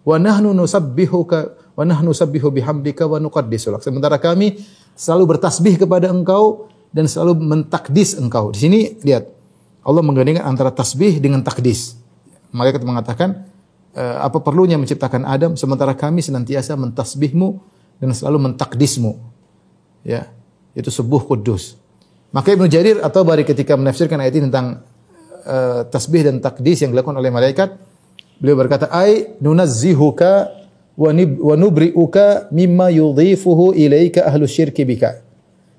Wa 0.07 0.15
nahnu 0.15 0.55
nusabbihuka 0.55 1.39
wa 1.75 1.83
nahnu 1.83 2.15
nusabbihu 2.15 2.47
bihamdika 2.55 3.03
wa 3.03 3.19
nuqaddisu. 3.19 3.75
Sementara 3.83 4.15
kami 4.15 4.63
selalu 4.95 5.36
bertasbih 5.36 5.75
kepada 5.75 6.07
engkau 6.07 6.71
dan 6.95 7.12
selalu 7.12 7.36
mentakdis 7.36 8.15
engkau. 8.15 8.55
Di 8.55 8.59
sini 8.63 8.79
lihat 9.03 9.27
Allah 9.83 10.03
menggandengkan 10.03 10.47
antara 10.47 10.71
tasbih 10.71 11.19
dengan 11.19 11.43
takdis. 11.43 12.00
Malaikat 12.55 12.79
mengatakan 12.88 13.43
apa 13.97 14.37
perlunya 14.45 14.77
menciptakan 14.77 15.25
Adam 15.25 15.57
sementara 15.57 15.97
kami 15.97 16.21
senantiasa 16.21 16.77
mentasbihmu 16.77 17.57
dan 17.97 18.13
selalu 18.13 18.51
mentakdismu. 18.51 19.17
Ya, 20.05 20.29
itu 20.77 20.93
sebuah 20.93 21.25
kudus. 21.25 21.75
Maka 22.29 22.53
Ibnu 22.53 22.69
Jarir 22.69 23.01
atau 23.01 23.25
bari 23.25 23.41
ketika 23.41 23.73
menafsirkan 23.73 24.21
ayat 24.21 24.33
ini 24.37 24.45
tentang 24.51 24.85
uh, 25.47 25.81
tasbih 25.87 26.27
dan 26.27 26.37
takdis 26.43 26.83
yang 26.85 26.93
dilakukan 26.93 27.17
oleh 27.17 27.31
malaikat, 27.31 27.73
beliau 28.37 28.59
berkata, 28.59 28.91
"Ai 28.91 29.39
nunazzihuka 29.41 30.31
wa 30.97 31.55
nubri'uka 31.57 32.51
mimma 32.53 32.93
yudhifuhu 32.93 33.73
ilaika 33.73 34.27
ahlu 34.27 34.45
syirki 34.45 34.85
bika." 34.85 35.23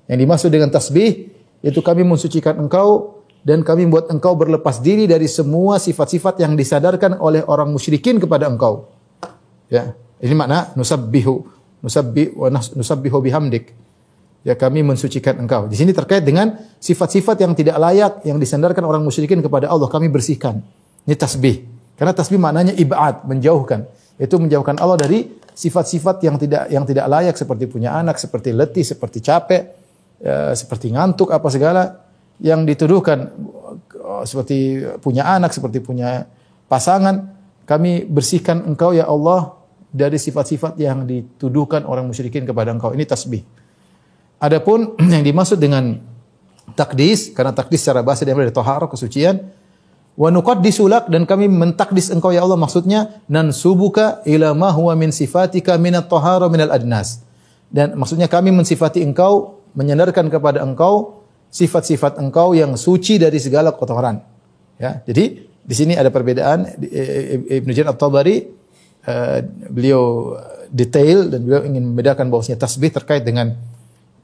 Yang 0.09 0.19
dimaksud 0.25 0.49
dengan 0.49 0.73
tasbih 0.73 1.29
itu 1.61 1.79
kami 1.85 2.01
mensucikan 2.01 2.57
engkau 2.57 3.18
dan 3.39 3.63
kami 3.63 3.87
buat 3.87 4.11
engkau 4.11 4.35
berlepas 4.35 4.83
diri 4.83 5.07
dari 5.07 5.25
semua 5.31 5.79
sifat-sifat 5.79 6.43
yang 6.43 6.59
disadarkan 6.59 7.17
oleh 7.23 7.39
orang 7.47 7.71
musyrikin 7.71 8.19
kepada 8.19 8.51
engkau. 8.51 8.91
Ya, 9.71 9.95
ini 10.19 10.35
makna 10.35 10.75
nusabbihu, 10.75 11.47
nusabbi 11.79 12.35
wa 12.35 12.51
nusabbihu 12.51 13.17
bihamdik. 13.23 13.71
Ya 14.43 14.55
kami 14.55 14.83
mensucikan 14.87 15.35
engkau. 15.35 15.67
Di 15.67 15.75
sini 15.75 15.91
terkait 15.91 16.23
dengan 16.23 16.55
sifat-sifat 16.79 17.43
yang 17.43 17.51
tidak 17.55 17.75
layak 17.75 18.23
yang 18.23 18.39
disandarkan 18.39 18.83
orang 18.87 19.03
musyrikin 19.03 19.43
kepada 19.43 19.67
Allah, 19.67 19.91
kami 19.91 20.07
bersihkan. 20.07 20.63
Ini 21.03 21.15
tasbih. 21.15 21.67
Karena 21.99 22.15
tasbih 22.15 22.39
maknanya 22.39 22.71
ibad, 22.79 23.27
menjauhkan. 23.27 23.83
Itu 24.15 24.39
menjauhkan 24.39 24.79
Allah 24.79 24.95
dari 24.95 25.27
sifat-sifat 25.51 26.23
yang 26.23 26.39
tidak 26.39 26.71
yang 26.71 26.87
tidak 26.87 27.05
layak 27.11 27.35
seperti 27.35 27.67
punya 27.67 27.99
anak, 27.99 28.15
seperti 28.15 28.55
letih, 28.55 28.87
seperti 28.87 29.19
capek, 29.19 29.63
ya, 30.23 30.55
seperti 30.55 30.95
ngantuk 30.95 31.35
apa 31.35 31.47
segala 31.51 31.83
yang 32.39 32.63
dituduhkan 32.63 33.35
oh, 33.99 34.23
seperti 34.23 34.83
punya 35.03 35.27
anak, 35.27 35.51
seperti 35.51 35.83
punya 35.83 36.27
pasangan, 36.71 37.35
kami 37.67 38.07
bersihkan 38.07 38.65
engkau 38.65 38.95
ya 38.95 39.05
Allah 39.05 39.59
dari 39.89 40.17
sifat-sifat 40.17 40.77
yang 40.79 41.03
dituduhkan 41.05 41.85
orang 41.85 42.07
musyrikin 42.07 42.45
kepada 42.45 42.73
engkau. 42.73 42.95
Ini 42.95 43.05
tasbih. 43.05 43.43
Adapun 44.39 44.95
yang 45.13 45.21
dimaksud 45.21 45.59
dengan 45.59 45.99
takdis 46.73 47.33
karena 47.33 47.51
takdis 47.51 47.83
secara 47.83 48.05
bahasa 48.05 48.23
dia 48.23 48.37
dari 48.37 48.53
taharah 48.53 48.87
kesucian 48.87 49.41
wa 50.19 50.29
nuqaddisu 50.29 50.85
lak 50.85 51.07
dan 51.07 51.23
kami 51.23 51.47
mentakdis 51.47 52.11
engkau 52.13 52.29
ya 52.29 52.45
Allah 52.45 52.59
maksudnya 52.59 53.23
nan 53.31 53.49
subuka 53.55 54.21
ila 54.27 54.51
ma 54.53 54.69
huwa 54.69 54.93
min 54.93 55.09
sifatika 55.09 55.79
min 55.81 55.97
at-tahara 55.97 56.45
min 56.51 56.61
al-adnas 56.67 57.23
dan 57.73 57.95
maksudnya 57.97 58.29
kami 58.29 58.51
mensifati 58.53 59.01
engkau 59.01 59.61
menyandarkan 59.73 60.27
kepada 60.27 60.61
engkau 60.65 61.18
sifat-sifat 61.49 62.21
engkau 62.21 62.53
yang 62.53 62.77
suci 62.77 63.17
dari 63.17 63.41
segala 63.41 63.73
kotoran 63.73 64.21
ya 64.77 65.01
jadi 65.03 65.49
di 65.69 65.75
sini 65.77 65.93
ada 65.93 66.09
perbedaan 66.09 66.81
Ibnu 67.45 67.71
Jarir 67.73 67.93
At-Tabari 67.93 68.41
uh, 69.05 69.37
beliau 69.69 70.33
detail 70.69 71.29
dan 71.29 71.45
beliau 71.45 71.61
ingin 71.65 71.83
membedakan 71.93 72.29
bahwasanya 72.29 72.61
tasbih 72.61 72.93
terkait 72.93 73.25
dengan 73.25 73.57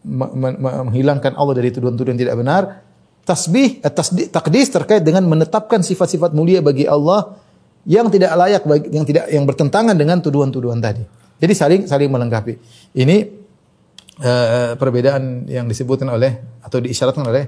menghilangkan 0.05 1.33
Allah 1.33 1.53
dari 1.57 1.73
tuduhan-tuduhan 1.73 2.17
tidak 2.17 2.37
benar. 2.37 2.85
Tasbih, 3.25 3.81
eh, 3.81 3.93
takdis 4.29 4.69
terkait 4.69 5.01
dengan 5.01 5.25
menetapkan 5.25 5.81
sifat-sifat 5.81 6.37
mulia 6.37 6.61
bagi 6.61 6.85
Allah 6.85 7.33
yang 7.89 8.05
tidak 8.13 8.37
layak 8.37 8.61
yang 8.93 9.05
tidak 9.05 9.25
yang 9.33 9.49
bertentangan 9.49 9.97
dengan 9.97 10.21
tuduhan-tuduhan 10.21 10.77
tadi. 10.77 11.01
Jadi 11.41 11.53
saling 11.57 11.81
saling 11.89 12.09
melengkapi. 12.13 12.53
Ini 12.93 13.44
uh, 14.21 14.75
perbedaan 14.79 15.49
yang 15.49 15.65
disebutkan 15.65 16.11
oleh 16.11 16.59
atau 16.61 16.79
diisyaratkan 16.79 17.25
oleh 17.25 17.43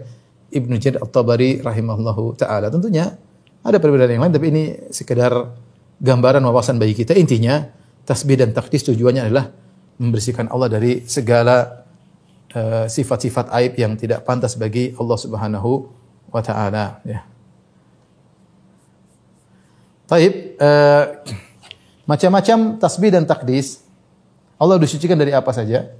Ibnu 0.47 0.79
Jarir 0.79 1.03
At-Tabari 1.03 1.59
rahimahullahu 1.63 2.39
taala. 2.39 2.71
Tentunya 2.71 3.11
ada 3.63 3.77
perbedaan 3.77 4.15
yang 4.15 4.23
lain 4.23 4.33
tapi 4.35 4.47
ini 4.51 4.63
sekedar 4.89 5.31
gambaran 5.99 6.43
wawasan 6.43 6.79
bagi 6.79 6.95
kita. 6.95 7.15
Intinya 7.15 7.67
tasbih 8.07 8.39
dan 8.39 8.55
takdis 8.55 8.87
tujuannya 8.87 9.27
adalah 9.27 9.51
membersihkan 9.99 10.47
Allah 10.47 10.71
dari 10.71 11.03
segala 11.03 11.87
Eh, 12.47 12.87
sifat-sifat 12.87 13.51
uh, 13.51 13.57
aib 13.59 13.75
yang 13.75 13.99
tidak 13.99 14.23
pantas 14.23 14.55
bagi 14.55 14.95
Allah 14.95 15.19
Subhanahu 15.19 15.93
wa 16.31 16.39
taala 16.39 17.03
ya. 17.03 17.27
Taib 20.07 20.55
uh, 20.55 21.27
macam-macam 22.07 22.79
tasbih 22.79 23.11
dan 23.11 23.27
takdis 23.27 23.83
Allah 24.55 24.79
disucikan 24.79 25.19
dari 25.19 25.35
apa 25.35 25.51
saja? 25.51 25.91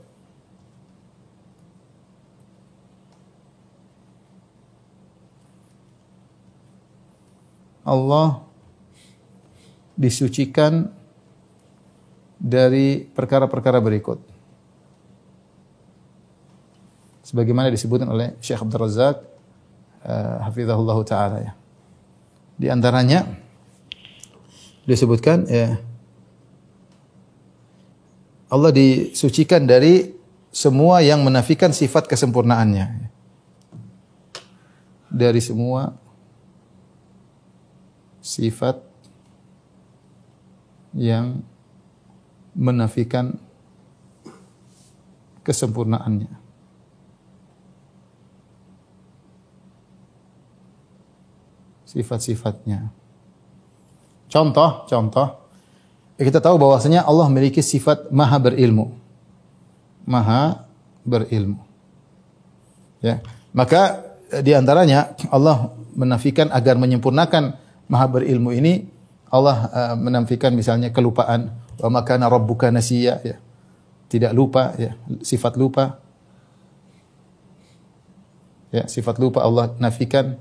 Allah 7.88 8.44
disucikan 9.96 10.92
dari 12.38 13.02
perkara-perkara 13.02 13.82
berikut 13.82 14.22
sebagaimana 17.28 17.68
disebutkan 17.68 18.08
oleh 18.08 18.38
Syekh 18.40 18.62
Abdul 18.62 18.88
Razak 18.88 19.18
uh, 20.08 20.38
hafizahullah 20.48 20.98
taala 21.04 21.38
ya. 21.44 21.54
Di 22.58 22.72
antaranya 22.72 23.28
disebutkan 24.88 25.44
ya 25.50 25.76
Allah 28.48 28.72
disucikan 28.72 29.68
dari 29.68 30.16
semua 30.56 31.04
yang 31.04 31.20
menafikan 31.28 31.76
sifat 31.76 32.08
kesempurnaannya. 32.08 33.12
Dari 35.12 35.42
semua 35.44 36.07
sifat 38.28 38.84
yang 40.92 41.40
menafikan 42.52 43.40
kesempurnaannya. 45.48 46.48
sifat-sifatnya. 51.88 52.92
Contoh, 54.28 54.86
contoh. 54.86 55.28
Kita 56.20 56.44
tahu 56.44 56.60
bahwasanya 56.60 57.08
Allah 57.08 57.26
memiliki 57.32 57.64
sifat 57.64 58.12
maha 58.14 58.38
berilmu. 58.38 58.94
Maha 60.04 60.68
berilmu. 61.08 61.64
Ya. 63.00 63.24
Maka 63.56 64.04
di 64.44 64.52
antaranya 64.52 65.16
Allah 65.32 65.72
menafikan 65.96 66.52
agar 66.52 66.76
menyempurnakan 66.76 67.56
maha 67.88 68.06
berilmu 68.08 68.52
ini 68.52 68.88
Allah 69.28 69.58
uh, 69.72 69.96
menafikan 70.00 70.56
misalnya 70.56 70.92
kelupaan 70.96 71.52
wa 71.84 71.90
makana 71.92 72.32
rabbuka 72.32 72.72
nasiya 72.72 73.20
ya. 73.24 73.38
Tidak 74.08 74.32
lupa 74.32 74.72
ya, 74.80 74.96
sifat 75.20 75.60
lupa. 75.60 76.00
Ya, 78.72 78.88
sifat 78.88 79.20
lupa 79.20 79.44
Allah 79.44 79.76
nafikan 79.84 80.40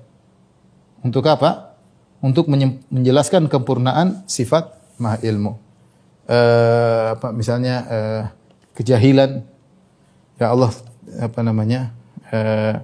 untuk 1.02 1.26
apa? 1.26 1.74
Untuk 2.22 2.46
menjelaskan 2.46 3.50
kempurnaan 3.50 4.22
sifat 4.30 4.70
maha 5.02 5.18
ilmu. 5.26 5.58
Uh, 6.26 7.14
misalnya 7.34 7.74
uh, 7.86 8.22
kejahilan 8.74 9.46
ya 10.42 10.46
Allah 10.50 10.70
apa 11.22 11.40
namanya 11.40 11.94
uh, 12.34 12.82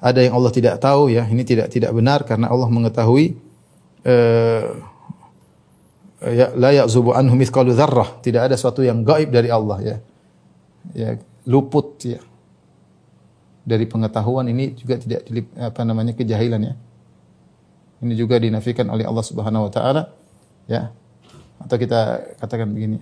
ada 0.00 0.20
yang 0.24 0.34
Allah 0.36 0.52
tidak 0.52 0.80
tahu 0.80 1.12
ya 1.12 1.28
ini 1.28 1.44
tidak 1.44 1.68
tidak 1.68 1.92
benar 1.92 2.24
karena 2.24 2.48
Allah 2.48 2.68
mengetahui 2.72 3.36
ya 6.26 6.46
la 6.54 6.70
ya'zubu 6.70 7.10
anhu 7.12 7.34
mithqalu 7.34 7.74
dzarrah 7.74 8.22
tidak 8.22 8.50
ada 8.50 8.54
sesuatu 8.54 8.80
yang 8.86 9.02
gaib 9.02 9.34
dari 9.34 9.50
Allah 9.50 9.78
ya 9.82 9.96
ya 10.94 11.08
luput 11.46 11.98
ya 12.06 12.22
dari 13.66 13.84
pengetahuan 13.84 14.46
ini 14.46 14.78
juga 14.78 14.96
tidak 15.02 15.26
apa 15.58 15.82
namanya 15.82 16.14
kejahilan 16.14 16.62
ya 16.62 16.74
ini 18.04 18.12
juga 18.12 18.36
dinafikan 18.36 18.84
oleh 18.92 19.08
Allah 19.08 19.24
Subhanahu 19.24 19.68
wa 19.68 19.72
taala. 19.72 20.12
Ya. 20.68 20.92
Atau 21.56 21.80
kita 21.80 22.20
katakan 22.36 22.68
begini. 22.68 23.00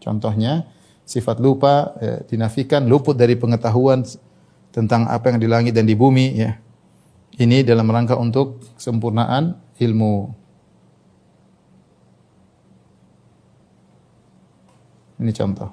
Contohnya 0.00 0.68
sifat 1.04 1.36
lupa 1.40 1.92
ya, 2.00 2.24
dinafikan 2.24 2.88
luput 2.88 3.16
dari 3.16 3.36
pengetahuan 3.36 4.04
tentang 4.72 5.04
apa 5.08 5.32
yang 5.32 5.38
di 5.40 5.48
langit 5.48 5.72
dan 5.76 5.84
di 5.84 5.92
bumi 5.92 6.26
ya. 6.40 6.56
Ini 7.34 7.66
dalam 7.66 7.90
rangka 7.90 8.14
untuk 8.14 8.62
sempurnaan 8.78 9.58
ilmu. 9.82 10.14
Ini 15.18 15.32
contoh. 15.34 15.70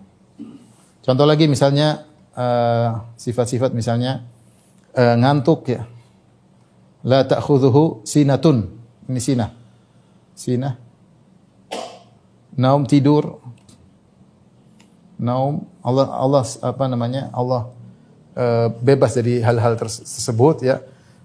Contoh 1.02 1.26
lagi 1.26 1.45
misalnya 1.45 2.06
eh, 2.34 2.89
sifat-sifat 3.17 3.74
uh, 3.74 3.76
misalnya 3.76 4.21
uh, 4.93 5.15
ngantuk 5.17 5.69
ya 5.69 5.82
la 7.06 7.26
ta'khudhuhu 7.26 8.06
sinatun. 8.06 8.69
Ini 9.10 9.19
sinah. 9.21 9.52
Sinah. 10.38 10.74
Naum 12.58 12.86
tidur. 12.86 13.41
Naum 15.21 15.65
Allah 15.86 16.08
Allah 16.10 16.43
apa 16.62 16.84
namanya? 16.89 17.30
Allah 17.34 17.69
uh, 18.38 18.67
bebas 18.82 19.17
dari 19.17 19.41
hal-hal 19.41 19.78
tersebut 19.78 20.65
ya. 20.65 20.82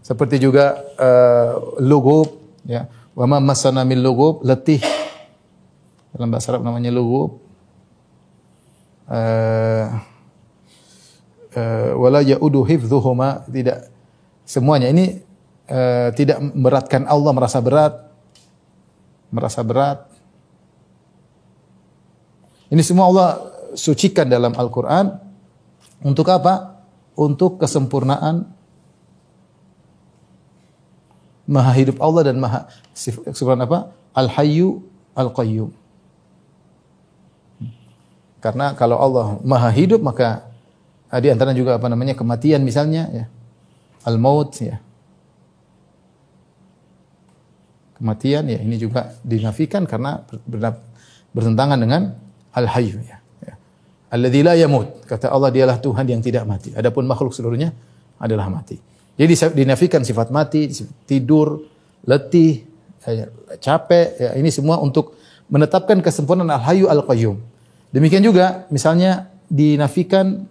Seperti 0.07 0.38
juga 0.38 0.87
uh, 0.95 1.83
lugub 1.83 2.31
ya. 2.62 2.87
Wa 3.19 3.27
ma 3.27 3.42
masana 3.42 3.83
min 3.83 3.99
lugub 3.99 4.47
letih. 4.47 4.79
Dalam 6.14 6.31
bahasa 6.31 6.55
Arab 6.55 6.62
namanya 6.62 6.95
lugub. 6.95 7.42
Uh, 9.11 9.87
uh, 11.59 11.90
wala 11.99 12.23
yaudu 12.23 12.62
hifdhuhuma 12.62 13.51
tidak 13.51 13.90
semuanya 14.47 14.95
ini 14.95 15.23
uh, 15.71 16.11
tidak 16.14 16.38
memberatkan 16.42 17.07
Allah 17.07 17.31
merasa 17.31 17.62
berat 17.62 17.95
merasa 19.31 19.62
berat 19.62 20.11
ini 22.66 22.83
semua 22.83 23.07
Allah 23.07 23.31
sucikan 23.79 24.27
dalam 24.27 24.51
Al-Qur'an 24.59 25.23
untuk 26.03 26.27
apa? 26.33 26.83
Untuk 27.16 27.62
kesempurnaan 27.62 28.56
Maha 31.46 31.72
hidup 31.78 31.96
Allah 32.02 32.22
dan 32.30 32.37
Maha 32.42 32.66
sifat 32.92 33.59
apa? 33.62 33.94
Al-Hayyu 34.12 34.82
Al-Qayyum. 35.14 35.70
Karena 38.42 38.74
kalau 38.74 38.98
Allah 38.98 39.26
Maha 39.46 39.70
hidup 39.70 40.02
maka 40.02 40.46
di 41.22 41.30
antara 41.30 41.54
juga 41.54 41.78
apa 41.78 41.87
namanya 41.87 42.18
kematian 42.18 42.62
misalnya 42.66 43.09
ya. 43.11 43.24
Al-maut 44.06 44.54
ya. 44.59 44.78
kematian 47.96 48.44
ya 48.44 48.61
ini 48.61 48.76
juga 48.76 49.16
dinafikan 49.24 49.88
karena 49.88 50.20
bertentangan 51.32 51.80
dengan 51.80 52.12
al-hayyu 52.52 53.00
ya. 53.00 53.16
ya. 53.40 53.54
Alladzi 54.12 54.40
la 54.44 54.52
yamut. 54.52 55.09
Kata 55.09 55.32
Allah 55.32 55.48
dialah 55.48 55.80
Tuhan 55.80 56.04
yang 56.04 56.20
tidak 56.20 56.44
mati. 56.44 56.76
Adapun 56.76 57.09
makhluk 57.09 57.32
seluruhnya 57.32 57.72
adalah 58.20 58.52
mati. 58.52 58.76
Jadi 59.16 59.33
dinafikan 59.57 60.05
sifat 60.05 60.29
mati, 60.29 60.68
tidur, 61.09 61.64
letih, 62.05 62.68
ya, 63.00 63.33
capek, 63.57 64.07
ya, 64.20 64.31
ini 64.37 64.52
semua 64.52 64.76
untuk 64.76 65.16
menetapkan 65.48 66.05
kesempurnaan 66.05 66.52
al-hayyu 66.52 66.92
al-qayyum. 66.92 67.40
Demikian 67.96 68.20
juga 68.20 68.68
misalnya 68.68 69.33
dinafikan 69.48 70.44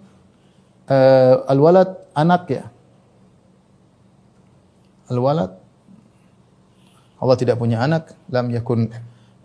uh, 0.90 1.46
al-walad 1.46 1.94
anak 2.18 2.44
ya. 2.50 2.64
Al-walad 5.14 5.62
Allah 7.22 7.38
tidak 7.38 7.62
punya 7.62 7.80
anak, 7.86 8.18
lam 8.34 8.50
yakun 8.50 8.92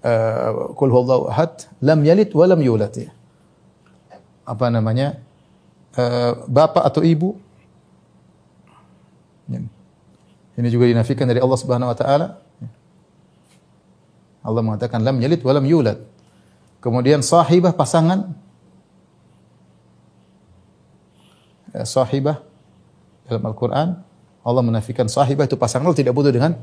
uh, 0.03 0.75
qul 0.75 0.91
huwallahu 0.91 1.29
ahad, 1.29 1.69
lam 1.85 2.03
yalid 2.03 2.33
wa 2.33 2.45
lam 2.49 2.61
yulad 2.61 2.93
ya. 2.97 3.13
Apa 4.49 4.73
namanya? 4.73 5.21
Uh, 5.93 6.47
bapak 6.49 6.89
atau 6.89 7.05
ibu. 7.05 7.37
Ini 9.51 10.69
juga 10.71 10.87
dinafikan 10.87 11.27
dari 11.27 11.43
Allah 11.43 11.59
Subhanahu 11.59 11.91
wa 11.91 11.97
taala. 11.97 12.27
Allah 14.41 14.63
mengatakan 14.65 15.03
lam 15.05 15.21
yalid 15.21 15.41
wa 15.43 15.53
lam 15.53 15.65
yulad. 15.67 15.99
Kemudian 16.81 17.21
sahibah 17.21 17.77
pasangan 17.77 18.33
ya, 21.77 21.85
sahibah 21.85 22.41
dalam 23.29 23.45
Al-Qur'an 23.45 24.01
Allah 24.41 24.63
menafikan 24.65 25.05
sahibah 25.05 25.45
itu 25.45 25.61
pasangan 25.61 25.85
Allah 25.85 26.01
tidak 26.01 26.17
butuh 26.17 26.33
dengan 26.33 26.57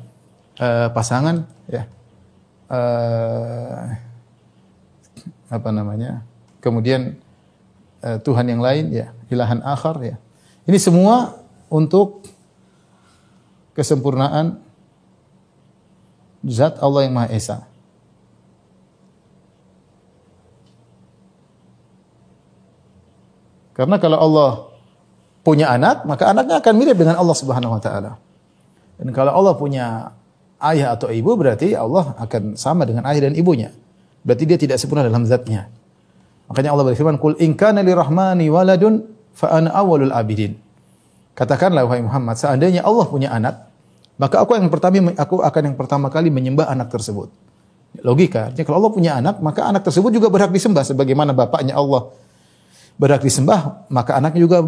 uh, 0.57 0.89
pasangan 0.89 1.45
ya. 1.69 1.85
Uh, 2.67 3.93
apa 5.47 5.69
namanya? 5.71 6.25
Kemudian 6.59 7.15
uh, 8.01 8.17
Tuhan 8.19 8.49
yang 8.49 8.59
lain 8.59 8.89
ya, 8.91 9.13
ilahan 9.29 9.61
akhar 9.61 10.01
ya. 10.01 10.17
Ini 10.65 10.75
semua 10.81 11.39
untuk 11.69 12.25
kesempurnaan 13.77 14.57
zat 16.41 16.81
Allah 16.81 17.05
yang 17.05 17.13
Maha 17.13 17.29
Esa. 17.29 17.69
Karena 23.77 24.01
kalau 24.01 24.17
Allah 24.17 24.51
punya 25.45 25.69
anak, 25.69 26.01
maka 26.09 26.33
anaknya 26.33 26.57
akan 26.57 26.73
mirip 26.73 26.97
dengan 26.97 27.21
Allah 27.21 27.37
Subhanahu 27.37 27.77
wa 27.77 27.81
taala. 27.81 28.17
Dan 28.97 29.13
kalau 29.13 29.29
Allah 29.37 29.53
punya 29.53 30.17
ayah 30.57 30.97
atau 30.97 31.13
ibu 31.13 31.37
berarti 31.37 31.77
Allah 31.77 32.17
akan 32.17 32.57
sama 32.57 32.89
dengan 32.89 33.05
ayah 33.05 33.29
dan 33.29 33.37
ibunya. 33.37 33.69
Berarti 34.25 34.49
dia 34.49 34.57
tidak 34.57 34.81
sempurna 34.81 35.05
dalam 35.05 35.21
zatnya. 35.29 35.69
Makanya 36.49 36.73
Allah 36.73 36.89
berfirman, 36.89 37.21
"Qul 37.21 37.37
in 37.37 37.53
kana 37.53 37.85
lirahmani 37.85 38.49
waladun 38.49 39.05
fa 39.37 39.61
ana 39.61 39.69
awwalul 39.69 40.09
abidin." 40.09 40.57
Katakanlah 41.37 41.85
wahai 41.85 42.01
Muhammad, 42.01 42.33
seandainya 42.41 42.81
Allah 42.81 43.05
punya 43.05 43.29
anak, 43.29 43.66
maka 44.17 44.41
aku 44.41 44.57
yang 44.57 44.69
pertama 44.69 45.13
aku 45.13 45.45
akan 45.45 45.61
yang 45.73 45.77
pertama 45.77 46.07
kali 46.09 46.33
menyembah 46.33 46.69
anak 46.69 46.89
tersebut. 46.89 47.29
Logika, 48.01 48.51
artinya 48.51 48.65
kalau 48.67 48.77
Allah 48.83 48.93
punya 48.93 49.11
anak, 49.17 49.41
maka 49.41 49.65
anak 49.65 49.81
tersebut 49.81 50.13
juga 50.13 50.29
berhak 50.29 50.53
disembah 50.53 50.85
sebagaimana 50.85 51.33
bapaknya 51.33 51.73
Allah 51.73 52.13
berhak 52.97 53.21
disembah, 53.21 53.87
maka 53.93 54.17
anaknya 54.17 54.41
juga 54.41 54.65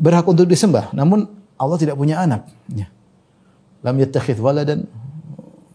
berhak 0.00 0.24
untuk 0.24 0.48
disembah. 0.48 0.88
Namun 0.96 1.28
Allah 1.60 1.76
tidak 1.76 1.96
punya 2.00 2.24
anak. 2.24 2.48
Ya. 2.72 2.88
Lam 3.84 4.00
yattakhidh 4.00 4.40
waladan. 4.40 4.88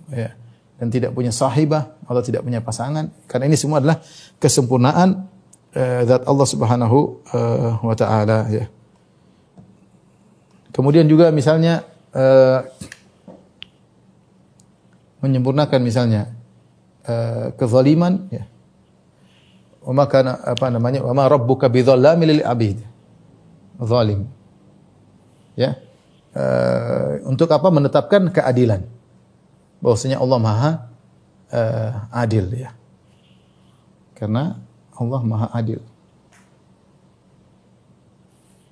Ya. 0.10 0.34
Dan 0.76 0.92
tidak 0.92 1.16
punya 1.16 1.32
sahibah, 1.32 1.96
Allah 2.10 2.26
tidak 2.26 2.44
punya 2.44 2.60
pasangan. 2.60 3.08
Karena 3.30 3.48
ini 3.48 3.56
semua 3.56 3.80
adalah 3.80 4.02
kesempurnaan 4.42 5.30
uh, 5.78 6.02
zat 6.04 6.26
Allah 6.26 6.48
Subhanahu 6.50 6.98
uh, 7.32 7.80
wa 7.80 7.96
taala 7.96 8.50
ya. 8.52 8.66
Kemudian 10.76 11.08
juga 11.08 11.32
misalnya 11.32 11.88
uh, 12.12 12.60
menyempurnakan 15.26 15.82
misalnya 15.82 16.30
uh, 17.10 17.50
kezaliman 17.58 18.30
ya. 18.30 18.46
Wa 19.82 20.06
kana 20.06 20.38
apa 20.42 20.70
namanya? 20.70 21.02
Wa 21.02 21.14
ma 21.18 21.26
rabbuka 21.26 21.70
bidzalamil 21.70 22.42
lil 22.42 22.44
abid. 22.46 22.82
Zalim. 23.82 24.30
Ya. 25.58 25.82
Uh, 26.38 27.26
untuk 27.30 27.50
apa? 27.50 27.68
Menetapkan 27.74 28.30
keadilan. 28.30 28.86
Bahwasanya 29.82 30.22
Allah 30.22 30.40
Maha 30.42 30.72
uh, 31.54 31.90
adil 32.14 32.50
ya. 32.54 32.74
Karena 34.18 34.58
Allah 34.94 35.22
Maha 35.22 35.48
adil. 35.54 35.82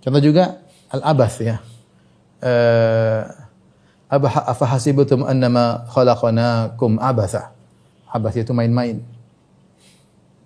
Contoh 0.04 0.20
juga 0.20 0.60
al-abath 0.92 1.40
ya 1.42 1.64
uh, 2.44 3.24
afahasibutum 4.22 5.26
annama 5.26 5.90
khalaqnakum 5.90 7.02
abatha. 7.02 7.56
Abath 8.14 8.38
itu 8.38 8.54
main-main. 8.54 9.02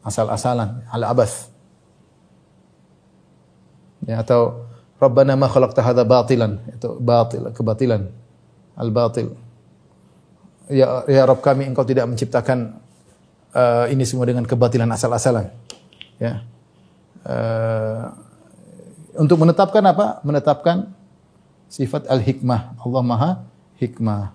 Asal-asalan, 0.07 0.87
al 0.87 1.03
abath. 1.03 1.51
Ya, 4.07 4.23
atau 4.23 4.63
Rabbana 4.97 5.35
ma 5.35 5.51
khalaqta 5.51 5.83
hadza 5.83 6.07
batilan, 6.07 6.63
itu 6.71 6.95
batil, 7.03 7.51
kebatilan. 7.51 8.07
Al-batil. 8.77 9.33
Ya 10.69 11.03
ya 11.09 11.25
Rabb 11.25 11.41
kami 11.41 11.65
engkau 11.65 11.81
tidak 11.81 12.05
menciptakan 12.05 12.77
uh, 13.57 13.89
ini 13.89 14.05
semua 14.05 14.29
dengan 14.29 14.45
kebatilan 14.45 14.87
asal-asalan. 14.87 15.49
Ya. 16.21 16.45
Uh, 17.27 18.13
untuk 19.17 19.41
menetapkan 19.41 19.81
apa? 19.81 20.21
Menetapkan 20.21 20.93
sifat 21.67 22.05
al-hikmah. 22.07 22.77
Allah 22.79 23.03
Maha 23.03 23.31
hikmah. 23.77 24.33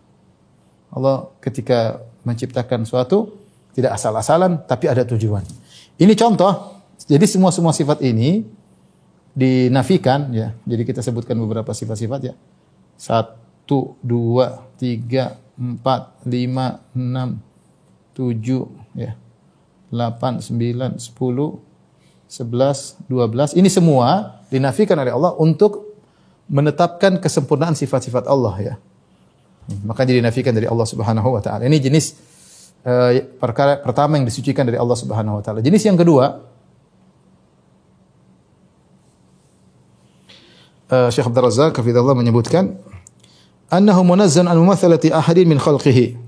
Allah 0.92 1.30
ketika 1.42 2.02
menciptakan 2.22 2.86
suatu 2.86 3.38
tidak 3.72 3.96
asal-asalan 3.96 4.62
tapi 4.68 4.86
ada 4.86 5.02
tujuan. 5.06 5.42
Ini 5.98 6.12
contoh. 6.16 6.82
Jadi 7.02 7.26
semua 7.26 7.50
semua 7.50 7.74
sifat 7.74 7.98
ini 8.04 8.46
dinafikan 9.34 10.30
ya. 10.30 10.54
Jadi 10.62 10.82
kita 10.86 11.00
sebutkan 11.02 11.34
beberapa 11.40 11.72
sifat-sifat 11.74 12.20
ya. 12.22 12.34
Satu, 12.94 13.98
dua, 14.04 14.62
tiga, 14.78 15.34
empat, 15.58 16.22
lima, 16.28 16.84
enam, 16.94 17.42
tujuh, 18.14 18.68
ya. 18.94 19.18
Delapan, 19.92 20.38
sembilan, 20.40 20.96
sepuluh, 21.02 21.58
sebelas, 22.30 22.96
dua 23.10 23.26
belas. 23.26 23.52
Ini 23.52 23.66
semua 23.66 24.40
dinafikan 24.48 24.96
oleh 25.00 25.12
Allah 25.12 25.34
untuk 25.36 25.96
menetapkan 26.48 27.18
kesempurnaan 27.18 27.74
sifat-sifat 27.74 28.28
Allah 28.28 28.54
ya. 28.60 28.74
Maka 29.86 30.02
jadi 30.02 30.18
dinafikan 30.18 30.50
dari 30.52 30.66
Allah 30.66 30.86
Subhanahu 30.86 31.38
wa 31.38 31.42
taala. 31.42 31.62
Ini 31.70 31.78
jenis 31.78 32.18
uh, 32.82 33.14
perkara 33.38 33.78
pertama 33.78 34.18
yang 34.18 34.26
disucikan 34.26 34.66
dari 34.66 34.76
Allah 34.76 34.98
Subhanahu 34.98 35.38
wa 35.38 35.42
taala. 35.42 35.62
Jenis 35.62 35.86
yang 35.86 35.94
kedua 35.94 36.42
uh, 40.90 41.08
Syekh 41.08 41.30
Abdul 41.30 41.46
Razak 41.46 41.72
hafizallahu 41.78 42.18
menyebutkan 42.18 42.76
annahu 43.70 44.02
munazzan 44.04 44.50
an 44.50 44.58
mumathalati 44.58 45.14
ahadin 45.14 45.46
min 45.48 45.56
khalqihi. 45.62 46.18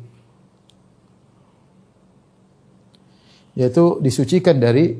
Yaitu 3.54 4.02
disucikan 4.02 4.58
dari 4.58 4.98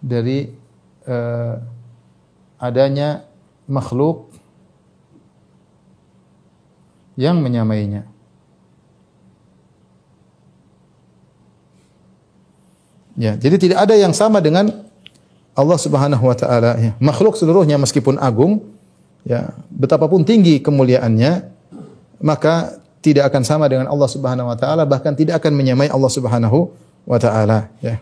dari 0.00 0.48
uh, 1.08 1.79
adanya 2.60 3.24
makhluk 3.64 4.28
yang 7.16 7.40
menyamainya. 7.40 8.04
Ya, 13.20 13.36
jadi 13.36 13.56
tidak 13.60 13.78
ada 13.84 13.94
yang 13.96 14.12
sama 14.16 14.40
dengan 14.40 14.86
Allah 15.52 15.78
Subhanahu 15.80 16.24
wa 16.24 16.36
taala 16.36 16.78
ya. 16.80 16.92
Makhluk 17.02 17.36
seluruhnya 17.36 17.76
meskipun 17.76 18.16
agung 18.16 18.64
ya, 19.28 19.52
betapapun 19.68 20.24
tinggi 20.24 20.62
kemuliaannya 20.64 21.52
maka 22.24 22.80
tidak 23.00 23.32
akan 23.32 23.42
sama 23.44 23.68
dengan 23.68 23.88
Allah 23.88 24.08
Subhanahu 24.08 24.48
wa 24.48 24.56
taala 24.56 24.88
bahkan 24.88 25.12
tidak 25.12 25.40
akan 25.44 25.52
menyamai 25.56 25.92
Allah 25.92 26.08
Subhanahu 26.12 26.72
wa 27.04 27.18
taala 27.20 27.68
ya. 27.84 28.00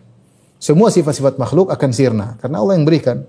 Semua 0.58 0.90
sifat-sifat 0.90 1.38
makhluk 1.38 1.70
akan 1.70 1.90
sirna 1.94 2.34
karena 2.42 2.62
Allah 2.62 2.74
yang 2.78 2.86
berikan. 2.86 3.22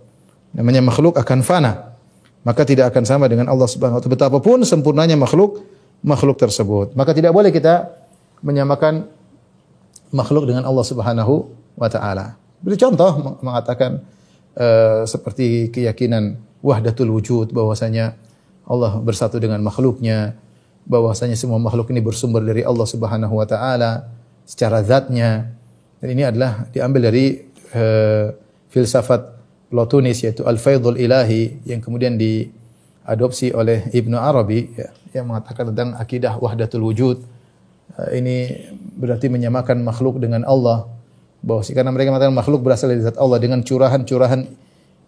Namanya 0.53 0.81
makhluk 0.81 1.17
akan 1.17 1.39
fana. 1.45 1.93
Maka 2.41 2.63
tidak 2.63 2.95
akan 2.95 3.03
sama 3.03 3.25
dengan 3.27 3.51
Allah 3.51 3.67
Subhanahu 3.67 3.99
wa 3.99 4.01
taala. 4.01 4.15
Betapapun 4.15 4.63
sempurnanya 4.63 5.19
makhluk 5.19 5.61
makhluk 6.01 6.39
tersebut. 6.39 6.95
Maka 6.95 7.11
tidak 7.11 7.35
boleh 7.35 7.51
kita 7.51 7.91
menyamakan 8.39 9.05
makhluk 10.15 10.47
dengan 10.47 10.63
Allah 10.63 10.85
Subhanahu 10.87 11.51
wa 11.75 11.89
taala. 11.91 12.39
Beri 12.59 12.79
contoh 12.79 13.39
mengatakan 13.43 14.03
uh, 14.55 15.03
seperti 15.03 15.71
keyakinan 15.71 16.39
wahdatul 16.59 17.11
wujud 17.15 17.51
bahwasanya 17.55 18.15
Allah 18.69 18.99
bersatu 18.99 19.39
dengan 19.39 19.63
makhluknya, 19.63 20.35
bahwasanya 20.85 21.39
semua 21.39 21.57
makhluk 21.57 21.89
ini 21.91 22.03
bersumber 22.03 22.43
dari 22.43 22.61
Allah 22.67 22.87
Subhanahu 22.87 23.33
wa 23.39 23.47
taala 23.47 24.11
secara 24.43 24.83
zatnya, 24.83 25.55
dan 26.03 26.07
ini 26.09 26.23
adalah 26.25 26.67
diambil 26.71 27.11
dari 27.11 27.43
uh, 27.75 28.33
filsafat 28.69 29.38
Platonis 29.69 30.25
yaitu 30.25 30.41
Al-Faidul 30.41 30.97
Ilahi 30.97 31.61
yang 31.69 31.77
kemudian 31.77 32.17
diadopsi 32.17 33.53
oleh 33.53 33.85
Ibnu 33.93 34.17
Arabi 34.17 34.73
ya, 34.73 34.89
yang 35.13 35.29
mengatakan 35.29 35.69
tentang 35.69 35.93
akidah 35.93 36.41
wahdatul 36.41 36.89
wujud. 36.89 37.21
Uh, 37.93 38.09
ini 38.17 38.65
berarti 38.97 39.29
menyamakan 39.29 39.85
makhluk 39.85 40.17
dengan 40.17 40.41
Allah 40.49 40.89
bahwa 41.45 41.61
karena 41.61 41.91
mereka 41.93 42.09
mengatakan 42.09 42.35
makhluk 42.35 42.65
berasal 42.65 42.89
dari 42.89 43.05
zat 43.05 43.15
Allah 43.21 43.37
dengan 43.37 43.61
curahan-curahan 43.61 44.41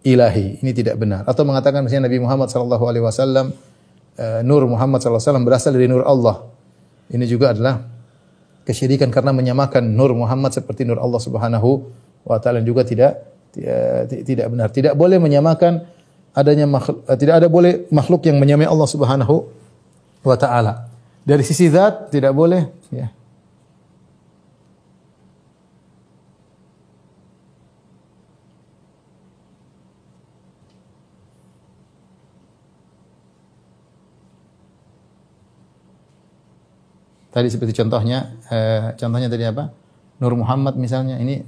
ilahi. 0.06 0.62
Ini 0.62 0.71
tidak 0.78 0.95
benar. 1.02 1.26
Atau 1.26 1.43
mengatakan 1.43 1.82
misalnya 1.82 2.08
Nabi 2.08 2.21
Muhammad 2.21 2.47
sallallahu 2.54 2.86
alaihi 2.86 3.04
wasallam 3.04 3.52
eh, 4.15 4.41
nur 4.45 4.63
Muhammad 4.69 5.02
wasallam 5.02 5.43
berasal 5.43 5.74
dari 5.74 5.89
nur 5.89 6.06
Allah. 6.06 6.45
Ini 7.12 7.26
juga 7.28 7.52
adalah 7.52 7.84
kesyirikan 8.63 9.12
karena 9.12 9.34
menyamakan 9.36 9.84
nur 9.84 10.13
Muhammad 10.15 10.54
seperti 10.56 10.88
nur 10.88 11.02
Allah 11.02 11.19
Subhanahu 11.19 11.69
wa 12.24 12.38
taala 12.38 12.63
juga 12.63 12.86
tidak 12.86 13.31
tidak 13.54 14.48
benar. 14.48 14.68
Tidak 14.72 14.94
boleh 14.96 15.20
menyamakan 15.20 15.84
adanya 16.32 16.66
makhluk, 16.68 17.04
eh, 17.08 17.18
tidak 17.20 17.44
ada 17.44 17.48
boleh 17.52 17.88
makhluk 17.92 18.24
yang 18.24 18.40
menyamai 18.40 18.68
Allah 18.68 18.88
Subhanahu 18.88 19.36
wa 20.24 20.38
taala. 20.40 20.88
Dari 21.22 21.44
sisi 21.46 21.68
zat 21.70 22.10
tidak 22.10 22.32
boleh 22.34 22.72
ya. 22.90 23.12
Tadi 37.32 37.48
seperti 37.48 37.72
contohnya, 37.72 38.36
eh, 38.52 38.92
contohnya 39.00 39.32
tadi 39.32 39.48
apa? 39.48 39.72
Nur 40.20 40.36
Muhammad 40.36 40.76
misalnya 40.76 41.16
ini 41.16 41.40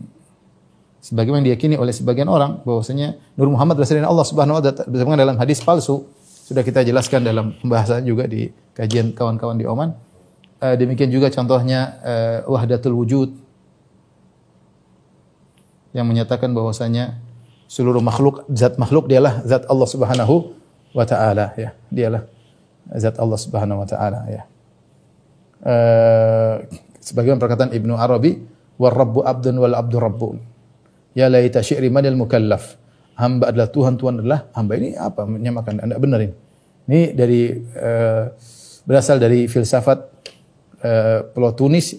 sebagaimana 1.03 1.43
diyakini 1.43 1.75
oleh 1.75 1.91
sebagian 1.91 2.31
orang 2.31 2.63
bahwasanya 2.63 3.19
Nur 3.35 3.51
Muhammad 3.51 3.75
berasal 3.75 3.99
dari 3.99 4.07
Allah 4.07 4.23
Subhanahu 4.23 4.55
wa 4.55 4.63
taala 4.63 5.19
dalam 5.19 5.35
hadis 5.35 5.59
palsu 5.59 6.07
sudah 6.23 6.63
kita 6.63 6.87
jelaskan 6.87 7.27
dalam 7.27 7.51
pembahasan 7.59 8.07
juga 8.07 8.23
di 8.23 8.47
kajian 8.71 9.11
kawan-kawan 9.11 9.59
di 9.59 9.67
Oman. 9.67 9.91
Uh, 10.63 10.79
demikian 10.79 11.11
juga 11.11 11.27
contohnya 11.27 11.99
uh, 11.99 12.37
wahdatul 12.47 12.95
wujud 12.95 13.35
yang 15.91 16.07
menyatakan 16.07 16.55
bahwasanya 16.55 17.19
seluruh 17.67 17.99
makhluk 17.99 18.47
zat 18.55 18.79
makhluk 18.79 19.11
dialah 19.11 19.43
zat 19.43 19.67
Allah 19.67 19.87
Subhanahu 19.91 20.55
wa 20.95 21.03
taala 21.03 21.51
ya. 21.59 21.75
Dialah 21.91 22.23
zat 22.95 23.19
Allah 23.19 23.39
Subhanahu 23.39 23.83
wa 23.83 23.87
taala 23.87 24.19
ya. 24.31 24.41
Uh, 25.63 26.63
sebagaimana 27.03 27.43
perkataan 27.43 27.75
Ibnu 27.75 27.91
Arabi, 27.99 28.39
"War 28.79 28.95
rabbu 28.95 29.19
abdun 29.23 29.59
wal 29.59 29.75
abdu 29.75 29.99
rabbun." 29.99 30.52
Ya 31.13 31.29
laita 31.29 31.61
syi'ri 31.61 31.93
manil 31.93 32.17
mukallaf. 32.17 32.77
Hamba 33.13 33.53
adalah 33.53 33.69
Tuhan, 33.69 33.93
Tuhan 34.01 34.25
adalah 34.25 34.49
hamba. 34.57 34.73
Ini 34.73 34.97
apa 34.97 35.29
menyamakan? 35.29 35.85
Anda 35.85 36.01
benar 36.01 36.25
ini. 36.25 36.33
Ini 36.89 37.01
dari 37.13 37.53
uh, 37.55 38.33
berasal 38.83 39.21
dari 39.21 39.47
filsafat 39.47 39.99
uh, 40.83 41.19
Plotunis 41.31 41.95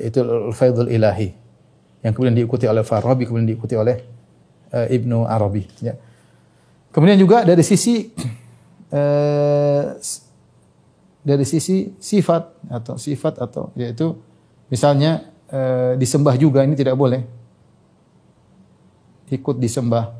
itu 0.00 0.18
Al-Faidul 0.22 0.88
Ilahi 0.88 1.28
yang 2.06 2.12
kemudian 2.14 2.36
diikuti 2.38 2.64
oleh 2.70 2.86
Farabi 2.86 3.26
kemudian 3.26 3.50
diikuti 3.50 3.74
oleh 3.74 3.96
uh, 4.72 4.86
Ibnu 4.88 5.26
Arabi 5.26 5.66
ya. 5.82 5.92
Kemudian 6.94 7.20
juga 7.20 7.44
dari 7.44 7.60
sisi 7.60 8.08
uh, 8.94 9.84
dari 11.28 11.42
sisi 11.42 11.92
sifat 11.98 12.70
atau 12.70 12.94
sifat 12.94 13.42
atau 13.42 13.74
yaitu 13.74 14.14
misalnya 14.70 15.26
uh, 15.50 15.98
disembah 15.98 16.38
juga 16.38 16.62
ini 16.62 16.78
tidak 16.78 16.94
boleh 16.94 17.35
ikut 19.30 19.56
disembah. 19.58 20.14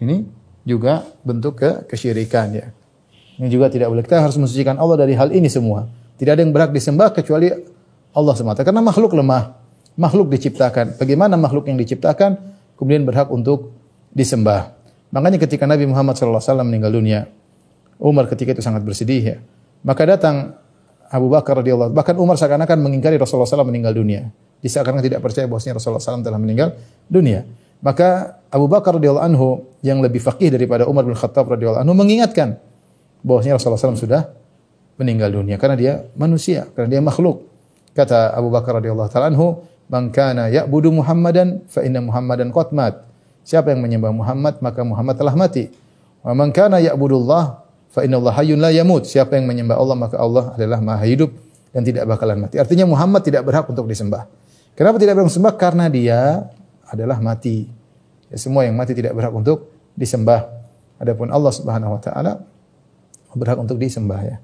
Ini 0.00 0.24
juga 0.64 1.04
bentuk 1.24 1.60
ke 1.60 1.70
kesyirikan 1.88 2.52
ya. 2.52 2.66
Ini 3.40 3.48
juga 3.50 3.68
tidak 3.68 3.90
boleh. 3.90 4.02
Kita 4.04 4.22
harus 4.22 4.38
mensucikan 4.38 4.78
Allah 4.78 5.04
dari 5.04 5.14
hal 5.16 5.32
ini 5.34 5.50
semua. 5.50 5.88
Tidak 6.16 6.30
ada 6.30 6.40
yang 6.40 6.54
berhak 6.54 6.70
disembah 6.70 7.10
kecuali 7.10 7.50
Allah 8.14 8.34
semata. 8.38 8.62
Karena 8.62 8.80
makhluk 8.80 9.12
lemah. 9.16 9.58
Makhluk 9.94 10.30
diciptakan. 10.30 10.98
Bagaimana 10.98 11.34
makhluk 11.34 11.66
yang 11.70 11.78
diciptakan 11.78 12.38
kemudian 12.78 13.06
berhak 13.06 13.30
untuk 13.30 13.74
disembah. 14.14 14.74
Makanya 15.14 15.38
ketika 15.38 15.66
Nabi 15.66 15.86
Muhammad 15.86 16.18
SAW 16.18 16.42
meninggal 16.66 16.90
dunia, 16.90 17.30
Umar 17.98 18.26
ketika 18.26 18.54
itu 18.54 18.62
sangat 18.62 18.82
bersedih 18.82 19.22
ya. 19.22 19.36
Maka 19.86 20.02
datang 20.06 20.58
Abu 21.10 21.30
Bakar 21.30 21.62
radhiyallahu 21.62 21.94
bahkan 21.94 22.18
Umar 22.18 22.34
seakan-akan 22.34 22.82
mengingkari 22.82 23.14
Rasulullah 23.14 23.46
SAW 23.46 23.68
meninggal 23.68 23.94
dunia 23.94 24.34
disangkakan 24.64 25.04
tidak 25.04 25.20
percaya 25.20 25.44
bahwasanya 25.44 25.76
Rasulullah 25.76 26.00
SAW 26.00 26.24
telah 26.24 26.40
meninggal 26.40 26.72
dunia. 27.04 27.44
Maka 27.84 28.40
Abu 28.48 28.64
Bakar 28.64 28.96
radhiyallahu 28.96 29.26
anhu 29.28 29.68
yang 29.84 30.00
lebih 30.00 30.24
faqih 30.24 30.48
daripada 30.48 30.88
Umar 30.88 31.04
bin 31.04 31.12
Khattab 31.12 31.44
radhiyallahu 31.52 31.84
anhu 31.84 31.92
mengingatkan 31.92 32.56
bahwasanya 33.20 33.60
Rasulullah 33.60 33.92
SAW 33.92 34.00
sudah 34.00 34.22
meninggal 34.96 35.28
dunia 35.36 35.60
karena 35.60 35.76
dia 35.76 35.92
manusia, 36.16 36.64
karena 36.72 36.96
dia 36.96 37.02
makhluk. 37.04 37.44
Kata 37.92 38.32
Abu 38.32 38.48
Bakar 38.48 38.80
radhiyallahu 38.80 39.10
taala 39.12 39.28
anhu, 39.28 39.60
"Man 39.92 40.08
kana 40.08 40.48
ya'budu 40.48 40.90
Muhammadan 40.96 41.68
fa 41.68 41.84
inna 41.84 42.00
Muhammadan 42.00 42.48
qad 42.48 42.72
mat." 42.72 43.04
Siapa 43.44 43.76
yang 43.76 43.84
menyembah 43.84 44.16
Muhammad 44.16 44.64
maka 44.64 44.80
Muhammad 44.80 45.20
telah 45.20 45.36
mati. 45.36 45.68
Wa 46.24 46.32
man 46.32 46.56
kana 46.56 46.80
ya'budullah 46.80 47.60
fa 47.92 48.00
inna 48.00 48.16
Allah 48.16 48.32
hayyun 48.40 48.56
la 48.56 48.72
yamut. 48.72 49.04
Siapa 49.04 49.36
yang 49.36 49.44
menyembah 49.44 49.76
Allah 49.76 49.96
maka 50.00 50.16
Allah 50.16 50.56
adalah 50.56 50.80
Maha 50.80 51.04
hidup 51.04 51.30
dan 51.68 51.84
tidak 51.84 52.08
bakalan 52.08 52.48
mati. 52.48 52.56
Artinya 52.56 52.88
Muhammad 52.88 53.20
tidak 53.20 53.44
berhak 53.44 53.68
untuk 53.68 53.84
disembah. 53.84 54.24
Kenapa 54.74 54.98
tidak 54.98 55.14
berhak 55.18 55.30
disembah? 55.30 55.54
Karena 55.54 55.86
dia 55.86 56.50
adalah 56.90 57.22
mati. 57.22 57.70
Ya, 58.30 58.36
semua 58.38 58.66
yang 58.66 58.74
mati 58.74 58.90
tidak 58.94 59.14
berhak 59.14 59.30
untuk 59.30 59.70
disembah. 59.94 60.50
Adapun 60.98 61.30
Allah 61.30 61.52
Subhanahu 61.54 61.94
wa 61.94 62.00
taala 62.02 62.42
berhak 63.34 63.58
untuk 63.58 63.78
disembah 63.78 64.20
ya. 64.22 64.36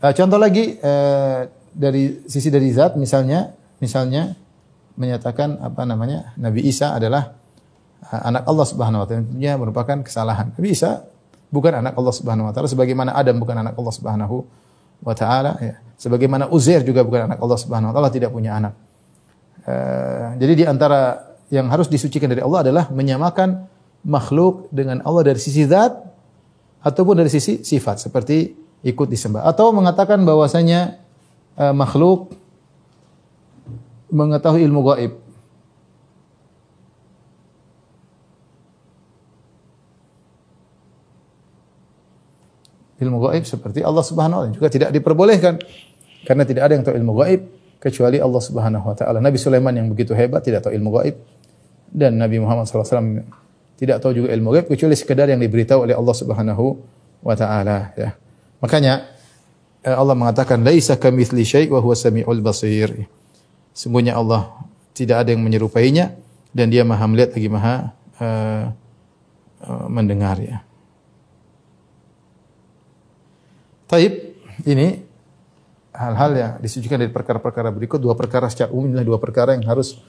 Uh, 0.00 0.12
contoh 0.16 0.40
lagi 0.40 0.80
uh, 0.80 1.44
dari 1.76 2.24
sisi 2.24 2.48
dari 2.48 2.72
zat 2.72 2.96
misalnya 2.96 3.52
misalnya 3.84 4.32
menyatakan 4.96 5.60
apa 5.60 5.84
namanya 5.84 6.32
Nabi 6.40 6.64
Isa 6.64 6.96
adalah 6.96 7.36
uh, 8.08 8.20
anak 8.24 8.48
Allah 8.48 8.66
Subhanahu 8.68 9.00
wa 9.04 9.06
taala. 9.08 9.20
Tentunya 9.24 9.56
merupakan 9.60 9.96
kesalahan. 10.04 10.56
Nabi 10.56 10.68
Isa 10.72 11.04
bukan 11.52 11.72
anak 11.84 11.96
Allah 11.96 12.14
Subhanahu 12.16 12.48
wa 12.48 12.52
taala 12.52 12.68
sebagaimana 12.68 13.16
Adam 13.16 13.36
bukan 13.40 13.56
anak 13.60 13.76
Allah 13.76 13.94
Subhanahu 13.96 14.36
wa 15.04 15.14
taala 15.16 15.56
ya. 15.60 15.76
Sebagaimana 16.00 16.48
Uzair 16.48 16.80
juga 16.80 17.04
bukan 17.04 17.28
anak 17.32 17.38
Allah 17.40 17.58
Subhanahu 17.60 17.92
wa 17.92 17.94
taala 17.96 18.08
tidak 18.12 18.32
punya 18.32 18.56
anak. 18.56 18.72
Eh, 19.60 20.26
jadi 20.40 20.52
di 20.56 20.64
antara 20.64 21.36
yang 21.52 21.68
harus 21.68 21.90
disucikan 21.90 22.32
dari 22.32 22.40
Allah 22.40 22.64
adalah 22.64 22.84
menyamakan 22.88 23.68
makhluk 24.06 24.72
dengan 24.72 25.04
Allah 25.04 25.20
dari 25.20 25.36
sisi 25.36 25.68
zat 25.68 25.92
ataupun 26.80 27.20
dari 27.20 27.28
sisi 27.28 27.60
sifat 27.60 28.00
seperti 28.00 28.56
ikut 28.80 29.04
disembah 29.04 29.44
atau 29.44 29.68
mengatakan 29.76 30.24
bahwasanya 30.24 30.96
uh, 31.60 31.76
makhluk 31.76 32.32
mengetahui 34.08 34.64
ilmu 34.64 34.80
gaib. 34.88 35.12
Ilmu 43.04 43.18
gaib 43.28 43.44
seperti 43.44 43.84
Allah 43.84 44.00
Subhanahu 44.00 44.40
wa 44.40 44.44
taala 44.48 44.56
juga 44.56 44.68
tidak 44.72 44.96
diperbolehkan 44.96 45.60
karena 46.24 46.48
tidak 46.48 46.62
ada 46.64 46.72
yang 46.72 46.84
tahu 46.88 46.96
ilmu 46.96 47.12
gaib 47.20 47.59
kecuali 47.80 48.20
Allah 48.20 48.42
Subhanahu 48.44 48.84
wa 48.84 48.94
taala. 48.94 49.18
Nabi 49.24 49.40
Sulaiman 49.40 49.72
yang 49.72 49.88
begitu 49.88 50.12
hebat 50.12 50.44
tidak 50.44 50.68
tahu 50.68 50.76
ilmu 50.76 51.00
gaib 51.00 51.16
dan 51.90 52.20
Nabi 52.20 52.36
Muhammad 52.38 52.68
SAW 52.68 53.24
tidak 53.80 54.04
tahu 54.04 54.12
juga 54.12 54.28
ilmu 54.36 54.52
gaib 54.52 54.66
kecuali 54.68 54.94
sekedar 54.94 55.32
yang 55.32 55.40
diberitahu 55.40 55.88
oleh 55.88 55.96
Allah 55.96 56.14
Subhanahu 56.14 56.64
wa 57.24 57.34
taala 57.34 57.96
ya. 57.96 58.12
Makanya 58.60 59.08
eh, 59.80 59.96
Allah 59.96 60.12
mengatakan 60.12 60.60
laisa 60.60 61.00
kamitsli 61.00 61.42
syai' 61.42 61.72
wa 61.72 61.80
huwa 61.80 61.96
samiul 61.96 62.44
basir. 62.44 62.92
Allah 64.12 64.42
tidak 64.92 65.24
ada 65.24 65.32
yang 65.32 65.40
menyerupainya 65.40 66.12
dan 66.52 66.68
dia 66.68 66.84
Maha 66.84 67.08
melihat 67.08 67.32
lagi 67.32 67.48
Maha 67.48 67.74
uh, 68.20 68.64
uh, 69.64 69.86
mendengar 69.88 70.36
ya. 70.36 70.60
Taib 73.88 74.36
ini 74.68 75.09
hal-hal 76.00 76.30
yang 76.32 76.52
disucikan 76.64 76.96
dari 76.96 77.12
perkara-perkara 77.12 77.68
berikut 77.68 78.00
dua 78.00 78.16
perkara 78.16 78.48
secara 78.48 78.72
umum 78.72 78.88
adalah 78.88 79.04
dua 79.04 79.18
perkara 79.20 79.52
yang 79.52 79.68
harus 79.68 80.00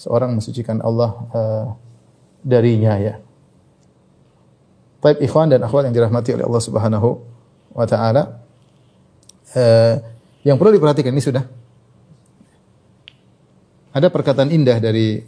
seorang 0.00 0.32
mensucikan 0.32 0.80
Allah 0.80 1.10
uh, 1.36 1.66
darinya 2.40 2.96
ya. 2.96 3.20
Baik 5.04 5.20
ikhwan 5.20 5.52
dan 5.52 5.60
akhwat 5.60 5.84
yang 5.84 5.94
dirahmati 5.94 6.32
oleh 6.32 6.48
Allah 6.48 6.62
Subhanahu 6.64 7.08
wa 7.76 7.84
taala. 7.84 8.40
Uh, 9.52 10.00
yang 10.42 10.56
perlu 10.56 10.72
diperhatikan 10.74 11.12
ini 11.12 11.22
sudah 11.22 11.44
ada 13.94 14.10
perkataan 14.10 14.50
indah 14.50 14.82
dari 14.82 15.22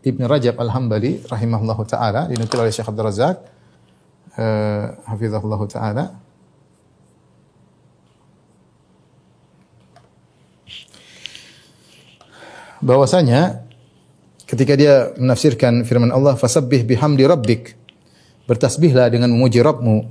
Ibn 0.00 0.22
Rajab 0.24 0.56
Al-Hambali 0.56 1.28
rahimahullahu 1.28 1.84
taala 1.84 2.24
dinukil 2.24 2.56
oleh 2.56 2.72
Syekh 2.72 2.88
Abdul 2.88 3.04
Razak 3.04 3.36
uh, 4.40 4.84
hafizahullahu 5.04 5.68
taala 5.68 6.16
bahwasanya 12.80 13.64
ketika 14.44 14.74
dia 14.74 15.14
menafsirkan 15.16 15.86
firman 15.86 16.10
Allah 16.10 16.34
fasabbih 16.34 16.84
bihamdi 16.84 17.24
rabbik 17.24 17.76
bertasbihlah 18.50 19.12
dengan 19.12 19.30
memuji 19.30 19.62
Rabbmu 19.62 20.04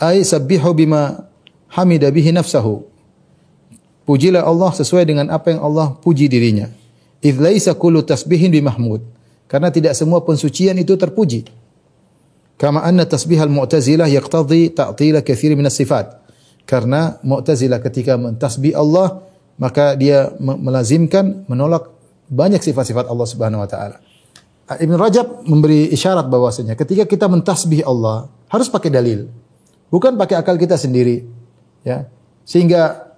ay 0.00 0.24
sabbihu 0.24 0.72
bima 0.72 1.28
hamida 1.68 2.08
bihi 2.08 2.32
nafsahu 2.32 2.94
Pujilah 4.04 4.44
Allah 4.44 4.68
sesuai 4.68 5.08
dengan 5.08 5.32
apa 5.32 5.48
yang 5.48 5.64
Allah 5.64 5.96
puji 5.96 6.28
dirinya. 6.28 6.68
Idz 7.24 7.40
laisa 7.40 7.72
kullu 7.72 8.04
tasbihin 8.04 8.52
bimahmud. 8.52 9.00
Karena 9.48 9.72
tidak 9.72 9.96
semua 9.96 10.20
pensucian 10.20 10.76
itu 10.76 10.92
terpuji. 10.92 11.48
Kama 12.60 12.84
anna 12.84 13.08
tasbihal 13.08 13.48
mu'tazilah 13.48 14.04
yaqtadhi 14.12 14.76
ta'tila 14.76 15.24
katsir 15.24 15.56
min 15.56 15.64
sifat. 15.72 16.20
Karena 16.68 17.20
Mu'tazilah 17.20 17.80
ketika 17.80 18.16
mentasbih 18.16 18.72
Allah, 18.76 19.24
maka 19.60 19.94
dia 19.94 20.34
me- 20.42 20.58
melazimkan 20.58 21.46
menolak 21.46 21.90
banyak 22.30 22.60
sifat-sifat 22.60 23.06
Allah 23.06 23.26
Subhanahu 23.28 23.62
wa 23.62 23.68
taala. 23.68 23.96
Ibn 24.64 24.94
Rajab 24.96 25.44
memberi 25.44 25.92
isyarat 25.92 26.24
bahwasanya 26.32 26.72
ketika 26.72 27.04
kita 27.04 27.28
mentasbih 27.28 27.84
Allah 27.84 28.32
harus 28.48 28.72
pakai 28.72 28.88
dalil. 28.88 29.28
Bukan 29.92 30.16
pakai 30.16 30.40
akal 30.40 30.56
kita 30.56 30.80
sendiri. 30.80 31.28
Ya. 31.84 32.08
Sehingga 32.48 33.12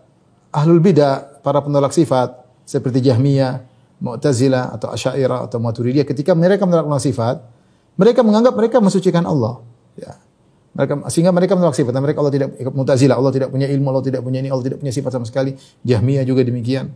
ahlul 0.50 0.82
bidah, 0.82 1.40
para 1.46 1.62
penolak 1.62 1.94
sifat 1.94 2.34
seperti 2.66 2.98
Jahmiyah, 3.06 3.62
Mu'tazilah 4.02 4.74
atau 4.74 4.90
Asy'ariyah 4.90 5.46
atau 5.46 5.62
Maturidiyah 5.62 6.04
ketika 6.04 6.34
mereka 6.34 6.66
menolak 6.66 7.00
sifat, 7.00 7.40
mereka 7.94 8.26
menganggap 8.26 8.52
mereka 8.58 8.76
mensucikan 8.82 9.24
Allah. 9.24 9.62
Ya. 9.94 10.18
Mereka 10.76 11.08
sehingga 11.08 11.32
mereka 11.32 11.56
menolak 11.56 11.72
sifat. 11.72 11.96
Mereka 11.96 12.18
Allah 12.20 12.34
tidak 12.36 12.48
Mu'tazilah, 12.60 13.16
Allah 13.16 13.32
tidak 13.32 13.48
punya 13.48 13.64
ilmu, 13.64 13.88
Allah 13.88 14.04
tidak 14.04 14.20
punya 14.20 14.44
ini, 14.44 14.52
Allah 14.52 14.64
tidak 14.68 14.78
punya 14.84 14.92
sifat 14.92 15.10
sama 15.16 15.24
sekali. 15.24 15.56
Jahmiyah 15.88 16.28
juga 16.28 16.44
demikian. 16.44 16.92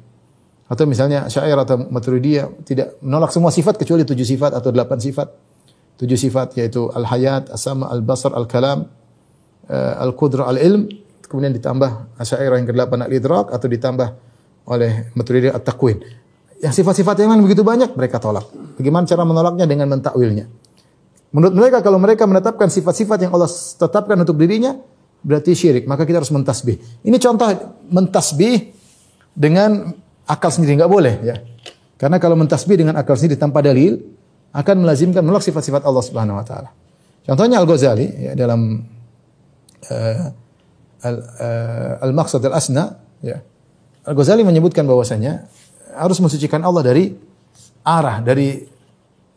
Atau 0.71 0.85
misalnya 0.87 1.27
Syair 1.27 1.59
atau 1.59 1.83
Maturidiyah 1.89 2.63
tidak 2.63 3.01
menolak 3.03 3.35
semua 3.35 3.51
sifat 3.51 3.81
kecuali 3.81 4.07
tujuh 4.07 4.23
sifat 4.23 4.55
atau 4.55 4.71
delapan 4.71 5.01
sifat. 5.01 5.33
Tujuh 5.97 6.15
sifat 6.15 6.55
yaitu 6.61 6.93
al-hayat, 6.93 7.51
as-sama, 7.51 7.89
al-basar, 7.89 8.37
al-kalam, 8.37 8.87
uh, 9.67 9.95
al-qudra, 10.05 10.47
al-ilm. 10.47 10.87
Kemudian 11.27 11.51
ditambah 11.57 12.21
Syair 12.23 12.53
yang 12.55 12.69
ke-8 12.69 12.93
al-idrak 13.01 13.51
atau 13.51 13.67
ditambah 13.67 14.09
oleh 14.69 15.11
Maturidiyah 15.17 15.57
at-taqwin. 15.57 16.05
Yang 16.61 16.85
sifat-sifat 16.85 17.17
yang 17.25 17.33
lain 17.33 17.43
begitu 17.49 17.65
banyak 17.65 17.97
mereka 17.97 18.21
tolak. 18.21 18.45
Bagaimana 18.77 19.09
cara 19.09 19.25
menolaknya 19.25 19.65
dengan 19.65 19.89
mentakwilnya? 19.89 20.60
Menurut 21.31 21.55
mereka 21.55 21.79
kalau 21.79 21.99
mereka 22.03 22.27
menetapkan 22.27 22.67
sifat-sifat 22.67 23.27
yang 23.27 23.31
Allah 23.35 23.51
tetapkan 23.51 24.19
untuk 24.19 24.35
dirinya 24.35 24.75
berarti 25.23 25.55
syirik, 25.55 25.85
maka 25.87 26.03
kita 26.03 26.19
harus 26.19 26.33
mentasbih. 26.35 27.07
Ini 27.07 27.17
contoh 27.23 27.47
mentasbih 27.87 28.75
dengan 29.31 29.95
akal 30.27 30.51
sendiri 30.51 30.81
nggak 30.81 30.91
boleh 30.91 31.15
ya. 31.23 31.37
Karena 32.01 32.17
kalau 32.19 32.35
mentasbih 32.35 32.81
dengan 32.81 32.99
akal 32.99 33.15
sendiri 33.15 33.39
tanpa 33.39 33.63
dalil 33.63 34.01
akan 34.51 34.83
melazimkan 34.83 35.23
menolak 35.23 35.47
sifat-sifat 35.47 35.87
Allah 35.87 36.03
Subhanahu 36.03 36.41
wa 36.41 36.45
taala. 36.47 36.75
Contohnya 37.23 37.63
Al-Ghazali 37.63 38.07
ya, 38.27 38.33
dalam 38.35 38.83
uh, 39.87 40.27
Al-Maqsad 42.03 42.43
Al-Asna 42.43 42.99
ya. 43.23 43.39
Al-Ghazali 44.03 44.43
menyebutkan 44.43 44.83
bahwasanya 44.89 45.47
harus 45.95 46.19
mensucikan 46.19 46.65
Allah 46.67 46.83
dari 46.83 47.15
arah 47.85 48.19
dari 48.25 48.65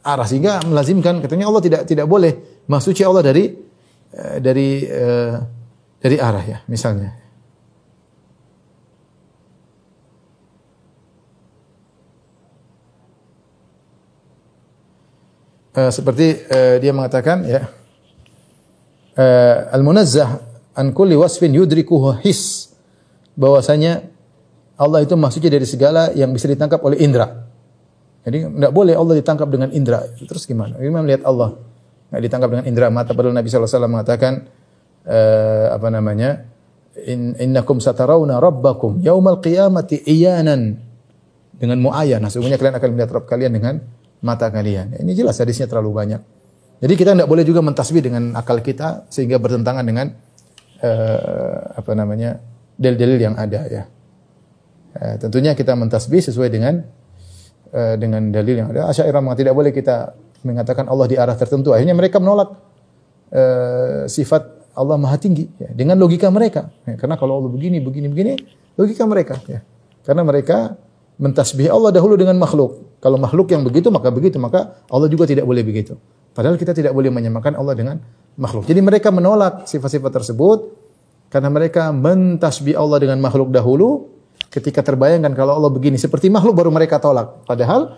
arah 0.03 0.27
sehingga 0.27 0.59
melazimkan 0.67 1.23
katanya 1.23 1.47
Allah 1.47 1.63
tidak 1.63 1.81
tidak 1.87 2.05
boleh 2.05 2.63
mensuci 2.67 3.01
Allah 3.07 3.23
dari 3.23 3.49
uh, 4.13 4.37
dari 4.43 4.69
uh, 4.83 5.35
dari 6.03 6.17
arah 6.19 6.43
ya 6.43 6.57
misalnya. 6.67 7.23
Uh, 15.73 15.89
seperti 15.89 16.45
dia 16.77 16.93
mengatakan 16.93 17.49
ya 17.49 17.65
al-munazzah 19.73 20.37
an 20.77 20.93
kulli 20.93 21.17
wasfin 21.17 21.49
yudrikuhu 21.49 22.21
his 22.21 22.69
bahwasanya 23.33 24.05
Allah 24.77 25.05
itu 25.05 25.13
maksudnya 25.17 25.49
dari 25.53 25.65
segala 25.69 26.09
yang 26.13 26.33
bisa 26.33 26.49
ditangkap 26.49 26.81
oleh 26.81 27.01
indera. 27.01 27.45
Jadi 28.23 28.37
tidak 28.47 28.71
boleh 28.71 28.95
Allah 28.95 29.15
ditangkap 29.19 29.47
dengan 29.51 29.69
indera. 29.75 29.99
Terus 30.15 30.47
gimana? 30.47 30.79
Gimana 30.79 31.03
melihat 31.03 31.27
Allah? 31.27 31.59
Tidak 32.07 32.21
ditangkap 32.23 32.49
dengan 32.55 32.65
indera 32.71 32.87
mata. 32.87 33.11
Padahal 33.11 33.35
Nabi 33.35 33.51
SAW 33.51 33.91
mengatakan 33.91 34.47
uh, 35.07 35.75
apa 35.75 35.87
namanya? 35.91 36.47
In, 36.93 37.33
innakum 37.41 37.81
satarawna 37.81 38.37
rabbakum 38.37 39.01
yaumal 39.01 39.41
qiyamati 39.41 40.05
iyanan 40.07 40.77
dengan 41.57 41.81
muayyan. 41.81 42.21
Sesungguhnya 42.29 42.61
kalian 42.61 42.77
akan 42.77 42.89
melihat 42.93 43.11
Rabb 43.17 43.27
kalian 43.27 43.51
dengan 43.51 43.81
mata 44.23 44.47
kalian. 44.53 44.95
Ini 45.01 45.11
jelas 45.17 45.41
hadisnya 45.41 45.67
terlalu 45.67 45.91
banyak. 45.91 46.21
Jadi 46.83 46.93
kita 46.99 47.15
tidak 47.15 47.27
boleh 47.27 47.43
juga 47.47 47.63
mentasbih 47.63 48.03
dengan 48.03 48.35
akal 48.35 48.59
kita 48.59 49.07
sehingga 49.07 49.39
bertentangan 49.39 49.83
dengan 49.83 50.11
uh, 50.83 51.79
apa 51.79 51.91
namanya 51.95 52.39
dalil-dalil 52.75 53.19
yang 53.19 53.35
ada 53.39 53.61
ya. 53.67 53.83
Uh, 54.93 55.15
tentunya 55.19 55.55
kita 55.55 55.73
mentasbih 55.73 56.19
sesuai 56.19 56.51
dengan 56.51 56.83
uh, 57.73 57.95
dengan 57.97 58.29
dalil 58.29 58.55
yang 58.63 58.69
ada. 58.71 58.93
Asy'ariyah 58.93 59.19
memang 59.19 59.35
tidak 59.35 59.53
boleh 59.57 59.73
kita 59.73 60.13
mengatakan 60.45 60.85
Allah 60.87 61.07
di 61.09 61.15
arah 61.17 61.33
tertentu. 61.33 61.73
Akhirnya 61.73 61.97
mereka 61.97 62.21
menolak 62.21 62.55
uh, 63.33 64.05
sifat 64.05 64.71
Allah 64.73 64.97
Maha 64.97 65.17
Tinggi 65.17 65.49
ya, 65.57 65.69
dengan 65.73 65.97
logika 65.97 66.29
mereka. 66.29 66.69
Ya, 66.85 66.97
karena 66.97 67.17
kalau 67.17 67.41
Allah 67.41 67.51
begini, 67.51 67.81
begini, 67.81 68.07
begini, 68.09 68.33
logika 68.77 69.03
mereka 69.05 69.37
ya. 69.45 69.61
Karena 70.03 70.21
mereka 70.25 70.77
mentasbih 71.17 71.69
Allah 71.69 71.93
dahulu 71.93 72.17
dengan 72.17 72.37
makhluk. 72.37 72.97
Kalau 72.99 73.19
makhluk 73.19 73.51
yang 73.51 73.61
begitu 73.61 73.91
maka 73.93 74.09
begitu, 74.09 74.39
maka 74.41 74.81
Allah 74.89 75.07
juga 75.11 75.29
tidak 75.29 75.45
boleh 75.45 75.61
begitu. 75.61 75.99
Padahal 76.33 76.57
kita 76.57 76.73
tidak 76.73 76.91
boleh 76.97 77.13
menyamakan 77.13 77.53
Allah 77.53 77.77
dengan 77.77 77.95
makhluk. 78.33 78.65
Jadi 78.65 78.81
mereka 78.81 79.13
menolak 79.13 79.69
sifat-sifat 79.69 80.09
tersebut 80.09 80.59
karena 81.29 81.49
mereka 81.53 81.93
mentasbih 81.93 82.73
Allah 82.73 82.97
dengan 82.97 83.21
makhluk 83.21 83.53
dahulu 83.53 84.09
ketika 84.53 84.85
terbayangkan 84.85 85.33
kalau 85.33 85.57
Allah 85.57 85.73
begini 85.73 85.97
seperti 85.97 86.29
makhluk 86.29 86.53
baru 86.53 86.69
mereka 86.69 87.01
tolak. 87.01 87.41
Padahal 87.49 87.97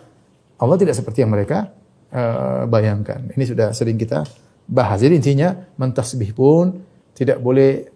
Allah 0.55 0.77
tidak 0.79 0.95
seperti 0.95 1.27
yang 1.27 1.35
mereka 1.35 1.75
uh, 2.15 2.63
bayangkan. 2.63 3.27
Ini 3.35 3.43
sudah 3.43 3.75
sering 3.75 3.99
kita 3.99 4.23
bahas. 4.63 5.03
Jadi 5.03 5.19
intinya 5.19 5.51
mentasbih 5.75 6.31
pun 6.31 6.79
tidak 7.11 7.43
boleh 7.43 7.91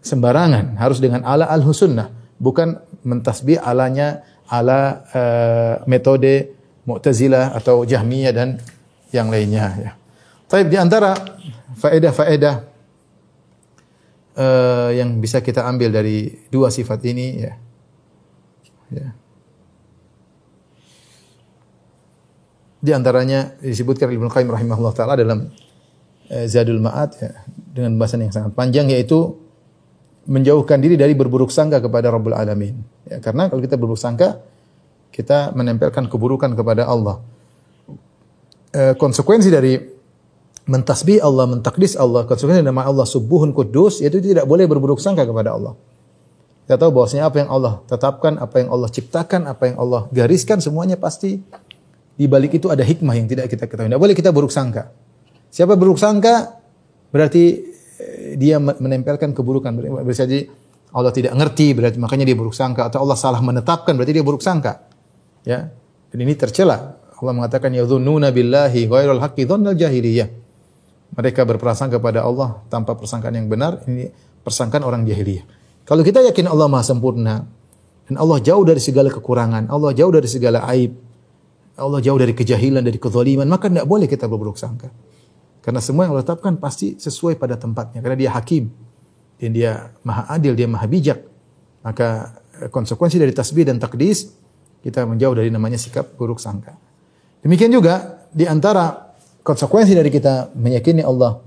sembarangan, 0.00 0.80
harus 0.80 0.96
dengan 0.96 1.28
ala 1.28 1.44
al-husnnah, 1.52 2.08
bukan 2.40 2.80
mentasbih 3.04 3.60
alanya 3.60 4.24
ala 4.48 5.04
uh, 5.12 5.74
metode 5.84 6.56
Mu'tazilah 6.88 7.52
atau 7.52 7.84
Jahmiyah 7.84 8.32
dan 8.32 8.56
yang 9.12 9.28
lainnya 9.28 9.66
ya. 9.76 9.90
Tapi 10.48 10.72
di 10.72 10.80
antara 10.80 11.12
faedah-faedah 11.76 12.54
uh, 14.40 14.90
yang 14.96 15.20
bisa 15.20 15.44
kita 15.44 15.68
ambil 15.68 15.92
dari 15.92 16.48
dua 16.48 16.72
sifat 16.72 17.00
ini 17.04 17.26
ya. 17.44 17.52
Ya. 18.90 19.14
Di 22.80 22.90
antaranya 22.96 23.54
disebutkan 23.60 24.08
Ibnu 24.08 24.32
Qayyim 24.32 24.48
rahimahullah 24.48 24.94
taala 24.96 25.14
dalam 25.14 25.52
uh, 26.32 26.46
Zadul 26.48 26.80
Ma'ad 26.80 27.10
ya, 27.20 27.30
dengan 27.76 28.00
bahasan 28.00 28.24
yang 28.24 28.32
sangat 28.32 28.56
panjang 28.56 28.88
yaitu 28.88 29.36
menjauhkan 30.30 30.80
diri 30.80 30.96
dari 30.96 31.12
berburuk 31.12 31.52
sangka 31.52 31.82
kepada 31.82 32.08
Rabbul 32.08 32.32
Alamin. 32.32 32.80
Ya, 33.08 33.20
karena 33.20 33.52
kalau 33.52 33.60
kita 33.60 33.76
berburuk 33.76 34.00
sangka, 34.00 34.40
kita 35.10 35.52
menempelkan 35.52 36.06
keburukan 36.06 36.54
kepada 36.54 36.86
Allah. 36.86 37.18
E, 38.70 38.94
konsekuensi 38.94 39.50
dari 39.50 39.80
mentasbih 40.70 41.18
Allah, 41.18 41.50
mentakdis 41.50 41.98
Allah, 41.98 42.28
konsekuensi 42.28 42.62
nama 42.62 42.86
Allah 42.86 43.08
subuhun 43.08 43.50
kudus, 43.50 44.04
yaitu 44.04 44.22
tidak 44.22 44.46
boleh 44.46 44.70
berburuk 44.70 45.02
sangka 45.02 45.26
kepada 45.26 45.56
Allah. 45.56 45.74
Kita 46.70 46.86
tahu 46.86 47.02
bahwasanya 47.02 47.26
apa 47.26 47.42
yang 47.42 47.50
Allah 47.50 47.82
tetapkan, 47.82 48.38
apa 48.38 48.62
yang 48.62 48.70
Allah 48.70 48.86
ciptakan, 48.86 49.50
apa 49.50 49.74
yang 49.74 49.76
Allah 49.82 50.06
gariskan, 50.14 50.62
semuanya 50.62 50.94
pasti 50.94 51.42
di 52.14 52.30
balik 52.30 52.62
itu 52.62 52.70
ada 52.70 52.86
hikmah 52.86 53.10
yang 53.18 53.26
tidak 53.26 53.50
kita 53.50 53.66
ketahui. 53.66 53.90
Tidak 53.90 53.98
boleh 53.98 54.14
kita 54.14 54.30
buruk 54.30 54.54
sangka. 54.54 54.94
Siapa 55.50 55.74
buruk 55.74 55.98
sangka, 55.98 56.62
berarti 57.10 57.74
dia 58.38 58.62
menempelkan 58.62 59.34
keburukan. 59.34 59.82
Bisa 60.06 60.30
jadi 60.30 60.46
Allah 60.94 61.10
tidak 61.10 61.34
ngerti, 61.34 61.74
berarti 61.74 61.98
makanya 61.98 62.30
dia 62.30 62.38
buruk 62.38 62.54
sangka. 62.54 62.86
Atau 62.86 63.02
Allah 63.02 63.18
salah 63.18 63.42
menetapkan, 63.42 63.90
berarti 63.98 64.14
dia 64.14 64.22
buruk 64.22 64.38
sangka. 64.38 64.86
Ya, 65.42 65.74
dan 66.14 66.18
ini 66.22 66.38
tercela. 66.38 67.02
Allah 67.18 67.34
mengatakan 67.34 67.74
ya 67.74 67.82
dzununa 67.82 68.30
billahi 68.30 68.86
ghairal 68.86 69.18
haqqi 69.18 69.42
dzannal 69.42 69.74
jahiliyah. 69.74 70.30
Mereka 71.18 71.42
berprasangka 71.50 71.98
kepada 71.98 72.22
Allah 72.22 72.62
tanpa 72.70 72.94
persangkaan 72.94 73.34
yang 73.34 73.50
benar. 73.50 73.82
Ini 73.90 74.06
persangkaan 74.46 74.86
orang 74.86 75.02
jahiliyah. 75.02 75.58
Kalau 75.90 76.06
kita 76.06 76.22
yakin 76.22 76.46
Allah 76.46 76.70
Maha 76.70 76.86
sempurna 76.86 77.42
dan 78.06 78.14
Allah 78.14 78.38
jauh 78.38 78.62
dari 78.62 78.78
segala 78.78 79.10
kekurangan, 79.10 79.66
Allah 79.66 79.90
jauh 79.90 80.14
dari 80.14 80.30
segala 80.30 80.62
aib, 80.70 80.94
Allah 81.74 81.98
jauh 81.98 82.14
dari 82.14 82.30
kejahilan, 82.30 82.78
dari 82.78 82.94
kezaliman, 82.94 83.50
maka 83.50 83.66
tidak 83.66 83.90
boleh 83.90 84.06
kita 84.06 84.30
berburuk 84.30 84.54
sangka. 84.54 84.86
Karena 85.66 85.82
semua 85.82 86.06
yang 86.06 86.14
Allah 86.14 86.22
tetapkan 86.22 86.54
pasti 86.62 86.94
sesuai 86.94 87.34
pada 87.42 87.58
tempatnya. 87.58 87.98
Karena 88.06 88.14
dia 88.14 88.30
hakim. 88.38 88.70
Dan 89.34 89.50
dia 89.50 89.90
maha 90.06 90.30
adil, 90.30 90.54
dia 90.54 90.70
maha 90.70 90.86
bijak. 90.86 91.26
Maka 91.82 92.38
konsekuensi 92.70 93.18
dari 93.18 93.34
tasbih 93.34 93.66
dan 93.66 93.82
takdis, 93.82 94.30
kita 94.86 95.02
menjauh 95.02 95.34
dari 95.34 95.50
namanya 95.50 95.74
sikap 95.74 96.14
buruk 96.14 96.38
sangka. 96.38 96.78
Demikian 97.42 97.74
juga 97.74 98.28
di 98.30 98.46
antara 98.46 99.10
konsekuensi 99.42 99.98
dari 99.98 100.06
kita 100.06 100.54
meyakini 100.54 101.02
Allah 101.02 101.42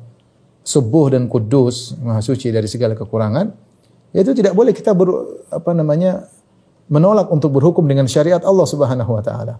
subuh 0.67 1.15
dan 1.15 1.31
kudus, 1.31 1.95
maha 2.03 2.19
suci 2.19 2.51
dari 2.51 2.67
segala 2.67 2.91
kekurangan, 2.91 3.72
yaitu 4.13 4.31
tidak 4.37 4.53
boleh 4.53 4.71
kita 4.71 4.93
ber, 4.93 5.09
apa 5.49 5.73
namanya 5.73 6.29
menolak 6.87 7.27
untuk 7.33 7.57
berhukum 7.57 7.83
dengan 7.89 8.05
syariat 8.05 8.39
Allah 8.45 8.67
Subhanahu 8.69 9.11
wa 9.11 9.23
taala. 9.25 9.57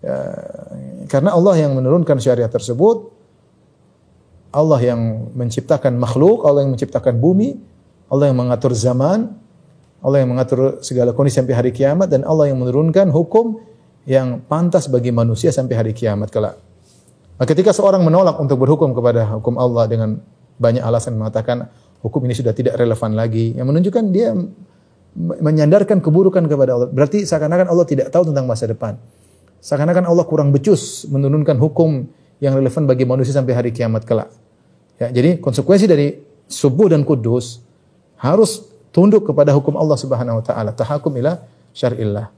Ya, 0.00 0.16
karena 1.12 1.36
Allah 1.36 1.54
yang 1.60 1.76
menurunkan 1.76 2.16
syariat 2.18 2.48
tersebut, 2.48 3.12
Allah 4.50 4.80
yang 4.80 5.30
menciptakan 5.36 6.00
makhluk, 6.00 6.48
Allah 6.48 6.64
yang 6.64 6.72
menciptakan 6.72 7.20
bumi, 7.20 7.60
Allah 8.08 8.32
yang 8.32 8.38
mengatur 8.40 8.72
zaman, 8.72 9.36
Allah 10.00 10.24
yang 10.24 10.32
mengatur 10.32 10.80
segala 10.80 11.12
kondisi 11.12 11.36
sampai 11.36 11.54
hari 11.56 11.70
kiamat 11.74 12.08
dan 12.08 12.24
Allah 12.24 12.48
yang 12.48 12.62
menurunkan 12.62 13.12
hukum 13.12 13.60
yang 14.06 14.40
pantas 14.46 14.86
bagi 14.86 15.10
manusia 15.10 15.50
sampai 15.50 15.74
hari 15.74 15.92
kiamat 15.92 16.30
kelak. 16.30 16.56
Nah, 17.36 17.44
ketika 17.44 17.74
seorang 17.74 18.00
menolak 18.00 18.38
untuk 18.40 18.56
berhukum 18.62 18.96
kepada 18.96 19.36
hukum 19.36 19.60
Allah 19.60 19.84
dengan 19.90 20.16
banyak 20.56 20.80
alasan 20.80 21.20
mengatakan 21.20 21.68
hukum 22.04 22.20
ini 22.24 22.34
sudah 22.36 22.52
tidak 22.52 22.76
relevan 22.76 23.16
lagi, 23.16 23.56
yang 23.56 23.68
menunjukkan 23.68 24.04
dia 24.12 24.36
menyandarkan 25.16 26.04
keburukan 26.04 26.44
kepada 26.44 26.76
Allah. 26.76 26.88
Berarti 26.92 27.24
seakan-akan 27.24 27.72
Allah 27.72 27.86
tidak 27.88 28.12
tahu 28.12 28.28
tentang 28.28 28.44
masa 28.44 28.68
depan. 28.68 29.00
Seakan-akan 29.64 30.04
Allah 30.04 30.24
kurang 30.28 30.52
becus 30.52 31.08
menurunkan 31.08 31.56
hukum 31.56 32.04
yang 32.38 32.52
relevan 32.52 32.84
bagi 32.84 33.08
manusia 33.08 33.32
sampai 33.32 33.56
hari 33.56 33.70
kiamat 33.72 34.04
kelak. 34.04 34.28
Ya, 35.00 35.08
jadi 35.08 35.40
konsekuensi 35.40 35.88
dari 35.88 36.20
subuh 36.46 36.92
dan 36.92 37.02
kudus 37.02 37.64
harus 38.20 38.64
tunduk 38.92 39.28
kepada 39.28 39.52
hukum 39.56 39.76
Allah 39.76 39.96
Subhanahu 39.96 40.40
wa 40.40 40.44
taala, 40.44 40.70
tahakum 40.76 41.12
ila 41.16 41.40
syar'illah. 41.72 42.28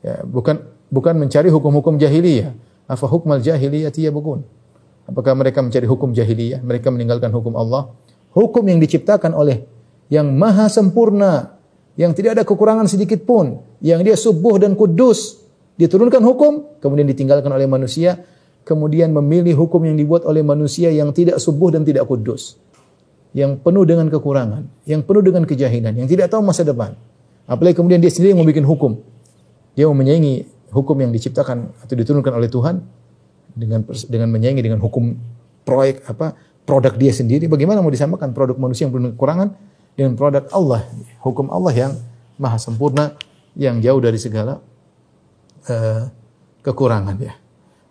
Ya, 0.00 0.24
bukan 0.24 0.64
bukan 0.88 1.14
mencari 1.20 1.52
hukum-hukum 1.52 2.00
jahiliyah. 2.00 2.56
Afa 2.88 3.04
hukmal 3.04 3.44
jahiliyah 3.44 3.92
yabghun? 3.92 4.44
Apakah 5.08 5.32
mereka 5.36 5.60
mencari 5.60 5.84
hukum 5.84 6.12
jahiliyah? 6.16 6.64
Mereka 6.64 6.88
meninggalkan 6.88 7.32
hukum 7.32 7.56
Allah. 7.56 7.92
Hukum 8.32 8.64
yang 8.68 8.78
diciptakan 8.78 9.32
oleh 9.32 9.64
yang 10.08 10.28
maha 10.32 10.68
sempurna, 10.72 11.58
yang 11.96 12.16
tidak 12.16 12.40
ada 12.40 12.42
kekurangan 12.44 12.88
sedikit 12.88 13.24
pun, 13.24 13.60
yang 13.84 14.00
dia 14.00 14.16
subuh 14.16 14.56
dan 14.56 14.72
kudus, 14.72 15.44
diturunkan 15.76 16.20
hukum, 16.24 16.80
kemudian 16.80 17.08
ditinggalkan 17.08 17.50
oleh 17.52 17.68
manusia, 17.68 18.24
kemudian 18.64 19.12
memilih 19.12 19.56
hukum 19.56 19.80
yang 19.84 19.96
dibuat 19.96 20.24
oleh 20.28 20.44
manusia 20.44 20.92
yang 20.92 21.12
tidak 21.12 21.40
subuh 21.40 21.72
dan 21.72 21.84
tidak 21.84 22.04
kudus 22.04 22.60
yang 23.36 23.60
penuh 23.60 23.84
dengan 23.84 24.08
kekurangan, 24.08 24.64
yang 24.88 25.04
penuh 25.04 25.20
dengan 25.20 25.44
kejahilan, 25.44 25.92
yang 25.92 26.08
tidak 26.08 26.32
tahu 26.32 26.40
masa 26.40 26.64
depan. 26.64 26.96
Apalagi 27.44 27.76
kemudian 27.76 28.00
dia 28.00 28.12
sendiri 28.12 28.36
yang 28.36 28.40
membuat 28.40 28.64
hukum. 28.64 29.00
Dia 29.76 29.88
mau 29.88 29.96
menyaingi 29.96 30.48
hukum 30.72 30.96
yang 31.00 31.12
diciptakan 31.12 31.72
atau 31.80 31.94
diturunkan 31.96 32.32
oleh 32.34 32.48
Tuhan 32.48 32.82
dengan 33.56 33.84
dengan 34.08 34.28
menyaingi 34.32 34.60
dengan 34.60 34.80
hukum 34.80 35.16
proyek 35.64 36.04
apa 36.08 36.36
produk 36.68 36.92
dia 37.00 37.16
sendiri. 37.16 37.48
Bagaimana 37.48 37.80
mau 37.80 37.88
disamakan 37.88 38.36
produk 38.36 38.60
manusia 38.60 38.84
yang 38.84 38.92
penuh 38.92 39.16
kekurangan 39.16 39.56
dengan 39.96 40.12
produk 40.20 40.44
Allah, 40.52 40.84
hukum 41.24 41.48
Allah 41.48 41.72
yang 41.72 41.92
maha 42.36 42.60
sempurna, 42.60 43.16
yang 43.56 43.80
jauh 43.80 43.96
dari 44.04 44.20
segala 44.20 44.60
uh, 45.64 46.02
kekurangan 46.60 47.16
ya. 47.16 47.32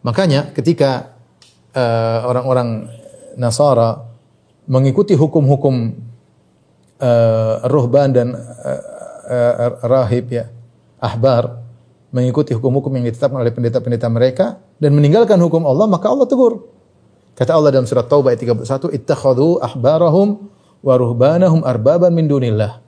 Makanya 0.05 0.53
ketika 0.53 1.17
uh, 1.73 2.29
orang-orang 2.29 2.85
Nasara 3.37 4.05
mengikuti 4.69 5.17
hukum-hukum 5.17 5.75
uh, 7.01 7.55
ruhban 7.65 8.13
dan 8.13 8.37
uh, 8.37 8.81
uh, 9.25 9.71
rahib 9.89 10.29
ya, 10.29 10.53
ahbar, 11.01 11.65
mengikuti 12.13 12.53
hukum-hukum 12.53 12.93
yang 13.01 13.09
ditetapkan 13.09 13.41
oleh 13.41 13.51
pendeta-pendeta 13.51 14.07
mereka 14.07 14.45
dan 14.77 14.93
meninggalkan 14.93 15.41
hukum 15.41 15.65
Allah, 15.65 15.89
maka 15.89 16.07
Allah 16.07 16.29
tegur. 16.29 16.76
Kata 17.37 17.53
Allah 17.53 17.69
dalam 17.69 17.85
surat 17.85 18.09
Taubah 18.09 18.33
ayat 18.33 18.41
31, 18.41 18.89
"Ittakhadhu 18.89 19.61
ahbarahum 19.61 20.49
wa 20.81 20.93
ruhbanahum 20.97 21.61
arbaban 21.61 22.09
min 22.09 22.25
dunillah." 22.25 22.81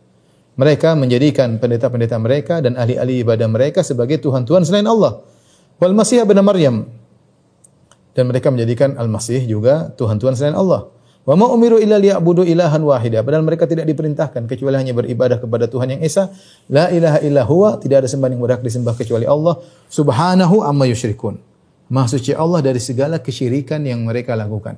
Mereka 0.58 0.98
menjadikan 0.98 1.62
pendeta-pendeta 1.62 2.18
mereka 2.18 2.58
dan 2.58 2.74
ahli-ahli 2.74 3.22
ibadah 3.22 3.46
mereka 3.46 3.86
sebagai 3.86 4.18
tuhan-tuhan 4.18 4.66
selain 4.66 4.90
Allah. 4.90 5.22
Wal 5.78 5.94
Masih 5.94 6.26
bin 6.26 6.36
Maryam. 6.42 6.90
Dan 8.12 8.28
mereka 8.28 8.52
menjadikan 8.52 9.00
Al-Masih 9.00 9.48
juga 9.48 9.94
tuhan-tuhan 9.96 10.36
selain 10.36 10.58
Allah. 10.58 10.92
Wa 11.24 11.38
ma 11.38 11.48
umiru 11.48 11.80
illa 11.80 11.96
liya'budu 11.96 12.44
ilahan 12.44 12.82
wahida. 12.84 13.24
Padahal 13.24 13.46
mereka 13.46 13.70
tidak 13.70 13.88
diperintahkan 13.88 14.50
kecuali 14.50 14.76
hanya 14.76 14.98
beribadah 14.98 15.40
kepada 15.40 15.70
Tuhan 15.70 15.96
yang 15.96 16.02
esa. 16.04 16.34
La 16.68 16.92
ilaha 16.92 17.22
illa 17.24 17.46
huwa, 17.46 17.78
tidak 17.80 18.04
ada 18.04 18.08
sembahan 18.10 18.36
yang 18.36 18.44
berhak 18.44 18.66
disembah 18.66 18.98
kecuali 18.98 19.24
Allah. 19.30 19.62
Subhanahu 19.88 20.66
amma 20.66 20.90
yusyrikun. 20.90 21.49
Maha 21.90 22.06
suci 22.06 22.38
Allah 22.38 22.62
dari 22.62 22.78
segala 22.78 23.18
kesyirikan 23.18 23.82
yang 23.82 24.06
mereka 24.06 24.38
lakukan. 24.38 24.78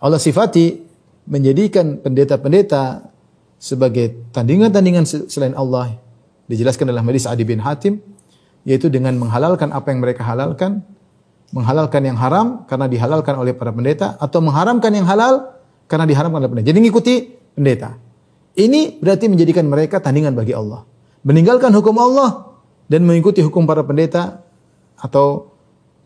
Allah 0.00 0.16
sifati 0.16 0.80
menjadikan 1.28 2.00
pendeta-pendeta 2.00 3.12
sebagai 3.60 4.32
tandingan-tandingan 4.32 5.04
selain 5.28 5.52
Allah. 5.52 6.00
Dijelaskan 6.48 6.88
dalam 6.88 7.04
hadis 7.04 7.28
Adi 7.28 7.44
bin 7.44 7.60
Hatim 7.60 8.00
yaitu 8.66 8.90
dengan 8.90 9.14
menghalalkan 9.14 9.70
apa 9.70 9.94
yang 9.94 10.02
mereka 10.02 10.26
halalkan, 10.26 10.82
menghalalkan 11.54 12.02
yang 12.02 12.18
haram 12.18 12.66
karena 12.66 12.90
dihalalkan 12.90 13.38
oleh 13.38 13.54
para 13.54 13.70
pendeta 13.70 14.18
atau 14.18 14.42
mengharamkan 14.42 14.90
yang 14.90 15.06
halal 15.06 15.54
karena 15.86 16.08
diharamkan 16.08 16.42
oleh 16.42 16.50
pendeta. 16.50 16.66
Jadi 16.74 16.78
ngikuti 16.82 17.14
pendeta. 17.54 17.94
Ini 18.56 18.98
berarti 18.98 19.28
menjadikan 19.28 19.68
mereka 19.68 20.00
tandingan 20.00 20.32
bagi 20.32 20.56
Allah. 20.56 20.82
Meninggalkan 21.22 21.70
hukum 21.76 21.94
Allah 22.00 22.58
dan 22.88 23.04
mengikuti 23.04 23.44
hukum 23.44 23.68
para 23.68 23.84
pendeta 23.84 24.42
atau 24.96 25.55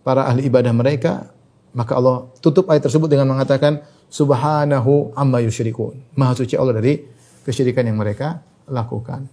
para 0.00 0.26
ahli 0.26 0.48
ibadah 0.48 0.72
mereka, 0.72 1.30
maka 1.76 1.94
Allah 1.94 2.26
tutup 2.42 2.66
ayat 2.72 2.88
tersebut 2.88 3.06
dengan 3.06 3.30
mengatakan 3.30 3.84
subhanahu 4.10 5.14
amma 5.14 5.38
yusyrikun. 5.44 6.18
Maha 6.18 6.34
suci 6.34 6.58
Allah 6.58 6.82
dari 6.82 7.06
kesyirikan 7.46 7.86
yang 7.86 7.98
mereka 8.00 8.42
lakukan. 8.66 9.30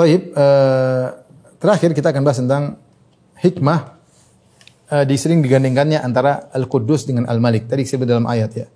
Taib, 0.00 0.32
uh, 0.32 1.12
terakhir 1.60 1.92
kita 1.92 2.08
akan 2.08 2.24
bahas 2.24 2.40
tentang 2.40 2.80
hikmah 3.36 3.99
uh, 4.90 5.04
disering 5.06 5.40
digandingkannya 5.40 6.02
antara 6.02 6.50
Al-Quddus 6.52 7.06
dengan 7.06 7.30
Al-Malik. 7.30 7.70
Tadi 7.70 7.86
disebut 7.86 8.06
dalam 8.06 8.26
ayat 8.26 8.50
ya. 8.52 8.66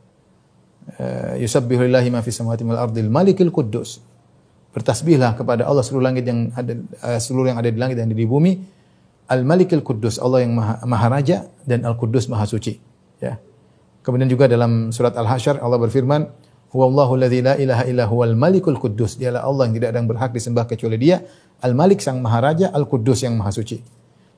Uh, 0.85 1.35
Yusabbihu 1.41 1.85
lillahi 1.89 2.13
ma 2.13 2.21
fis 2.21 2.39
samawati 2.39 2.63
wal 2.63 2.81
ardil 2.81 3.11
malikil 3.11 3.51
quddus. 3.51 4.01
Bertasbihlah 4.75 5.39
kepada 5.39 5.71
Allah 5.71 5.87
seluruh 5.87 6.11
langit 6.11 6.27
yang 6.27 6.51
ada 6.55 6.75
uh, 7.03 7.19
seluruh 7.19 7.55
yang 7.55 7.59
ada 7.59 7.71
di 7.71 7.79
langit 7.79 7.99
dan 7.99 8.11
di 8.11 8.27
bumi. 8.27 8.83
Al-Malikil 9.25 9.81
Quddus, 9.81 10.21
Allah 10.21 10.45
yang 10.45 10.53
Maha, 10.53 10.85
Maharaja 10.85 11.49
dan 11.65 11.81
Al-Quddus 11.89 12.29
Maha 12.29 12.45
Suci. 12.45 12.77
Ya. 13.25 13.41
Kemudian 14.05 14.29
juga 14.29 14.45
dalam 14.45 14.93
surat 14.93 15.17
Al-Hasyr 15.17 15.65
Allah 15.65 15.81
berfirman, 15.81 16.29
Huwallahu 16.75 17.15
la 17.15 17.31
ilaha 17.31 17.87
illa 17.87 18.05
huwal 18.11 18.35
malikul 18.35 18.75
quddus. 18.75 19.17
Dialah 19.17 19.47
Allah 19.47 19.71
yang 19.71 19.79
tidak 19.79 19.89
ada 19.95 19.99
yang 20.03 20.11
berhak 20.11 20.31
disembah 20.35 20.67
kecuali 20.67 20.99
Dia, 20.99 21.23
Al-Malik 21.63 22.03
sang 22.03 22.19
Maharaja, 22.19 22.75
Al-Quddus 22.75 23.23
yang 23.23 23.39
Maha 23.39 23.55
Suci. 23.55 23.79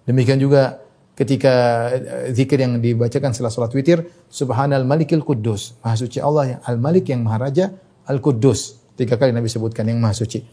Demikian 0.05 0.37
juga 0.37 0.86
ketika 1.17 1.55
eh, 1.97 2.31
zikir 2.37 2.61
yang 2.61 2.79
dibacakan 2.79 3.33
setelah 3.33 3.51
salat 3.51 3.73
witir, 3.73 4.05
Subhanal 4.29 4.85
Malikil 4.85 5.25
Quddus. 5.25 5.81
Maha 5.81 5.97
Suci 5.97 6.21
Allah 6.21 6.45
yang 6.57 6.61
Al-Malik 6.63 7.09
yang 7.09 7.25
Maharaja, 7.25 7.73
Al-Quddus. 8.05 8.85
Tiga 8.95 9.17
kali 9.17 9.33
Nabi 9.33 9.49
sebutkan 9.49 9.89
yang 9.89 9.99
Maha 9.99 10.13
Suci. 10.13 10.45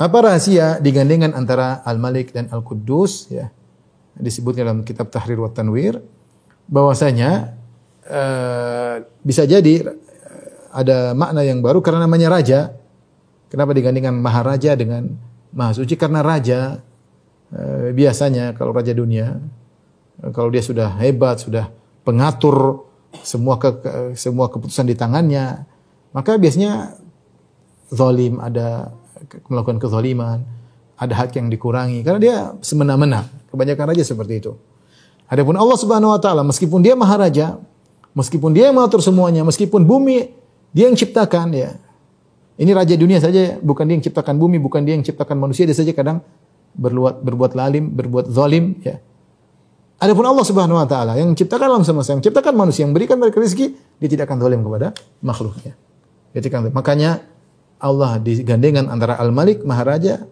Apa 0.00 0.24
rahasia 0.24 0.80
digandengkan 0.80 1.36
antara 1.36 1.84
Al-Malik 1.84 2.32
dan 2.32 2.48
Al-Quddus 2.48 3.28
ya? 3.28 3.52
Disebutnya 4.18 4.66
dalam 4.66 4.82
kitab 4.82 5.14
Tahrir 5.14 5.38
wa 5.38 5.52
Tanwir 5.52 6.02
bahwasanya 6.66 7.54
uh, 8.10 8.98
bisa 9.22 9.46
jadi 9.46 9.86
ada 10.72 11.16
makna 11.16 11.42
yang 11.44 11.60
baru 11.64 11.80
karena 11.80 12.04
namanya 12.04 12.28
raja. 12.32 12.74
Kenapa 13.48 13.72
digandingkan 13.72 14.12
maharaja 14.12 14.76
dengan 14.76 15.08
maha 15.56 15.72
suci? 15.72 15.96
Karena 15.96 16.20
raja 16.20 16.84
e, 17.48 17.96
biasanya 17.96 18.52
kalau 18.52 18.76
raja 18.76 18.92
dunia 18.92 19.40
kalau 20.34 20.50
dia 20.50 20.62
sudah 20.62 20.98
hebat, 20.98 21.38
sudah 21.38 21.70
pengatur 22.02 22.86
semua 23.22 23.56
ke, 23.56 23.70
semua 24.18 24.50
keputusan 24.50 24.86
di 24.88 24.98
tangannya, 24.98 25.64
maka 26.10 26.34
biasanya 26.36 26.98
zalim 27.88 28.42
ada 28.42 28.92
melakukan 29.48 29.78
kezaliman, 29.78 30.42
ada 30.98 31.14
hak 31.14 31.38
yang 31.38 31.48
dikurangi 31.48 32.02
karena 32.02 32.20
dia 32.20 32.36
semena-mena. 32.60 33.30
Kebanyakan 33.48 33.94
raja 33.94 34.04
seperti 34.04 34.44
itu. 34.44 34.52
Adapun 35.28 35.56
Allah 35.56 35.78
Subhanahu 35.78 36.12
wa 36.12 36.20
taala 36.20 36.42
meskipun 36.44 36.82
dia 36.84 36.98
maharaja, 36.98 37.56
meskipun 38.12 38.52
dia 38.52 38.68
yang 38.68 38.76
mengatur 38.76 39.00
semuanya, 39.00 39.46
meskipun 39.46 39.86
bumi 39.86 40.34
dia 40.74 40.90
yang 40.90 40.98
ciptakan 40.98 41.54
ya. 41.54 41.70
Ini 42.58 42.74
raja 42.74 42.98
dunia 42.98 43.22
saja, 43.22 43.54
bukan 43.62 43.86
dia 43.86 43.94
yang 43.94 44.04
ciptakan 44.04 44.34
bumi, 44.34 44.58
bukan 44.58 44.82
dia 44.82 44.98
yang 44.98 45.06
ciptakan 45.06 45.38
manusia, 45.38 45.62
dia 45.62 45.78
saja 45.78 45.94
kadang 45.94 46.18
berbuat 46.74 47.22
berbuat 47.22 47.52
lalim, 47.54 47.94
berbuat 47.94 48.26
zalim 48.34 48.82
ya. 48.82 48.98
Adapun 49.98 50.22
Allah 50.30 50.46
Subhanahu 50.46 50.78
wa 50.78 50.86
taala 50.86 51.18
yang 51.18 51.34
menciptakan 51.34 51.66
alam 51.74 51.82
semesta, 51.82 52.14
yang 52.14 52.22
menciptakan 52.22 52.54
manusia, 52.54 52.86
yang 52.86 52.94
berikan 52.94 53.18
mereka 53.18 53.42
rezeki, 53.42 53.74
dia 53.98 54.08
tidak 54.08 54.30
akan 54.30 54.38
zalim 54.38 54.60
kepada 54.62 54.94
makhluknya. 55.26 55.74
Dia 56.30 56.38
tidak 56.38 56.54
akan 56.54 56.70
Makanya 56.70 57.26
Allah 57.82 58.22
digandengan 58.22 58.86
antara 58.86 59.18
Al-Malik, 59.18 59.66
Maharaja 59.66 60.22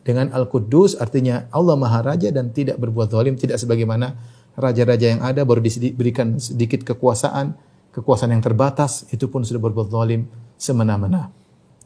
dengan 0.00 0.32
Al-Quddus 0.32 0.96
artinya 0.96 1.44
Allah 1.52 1.76
Maha 1.76 2.00
Raja 2.00 2.32
dan 2.32 2.56
tidak 2.56 2.80
berbuat 2.80 3.12
zalim, 3.12 3.36
tidak 3.36 3.60
sebagaimana 3.60 4.16
raja-raja 4.56 5.06
yang 5.12 5.20
ada 5.20 5.44
baru 5.44 5.60
diberikan 5.60 6.40
sedikit 6.40 6.80
kekuasaan, 6.80 7.52
kekuasaan 7.92 8.32
yang 8.32 8.44
terbatas 8.44 9.08
itu 9.12 9.28
pun 9.28 9.44
sudah 9.44 9.60
berbuat 9.60 9.88
zalim 9.92 10.24
semena-mena. 10.56 11.28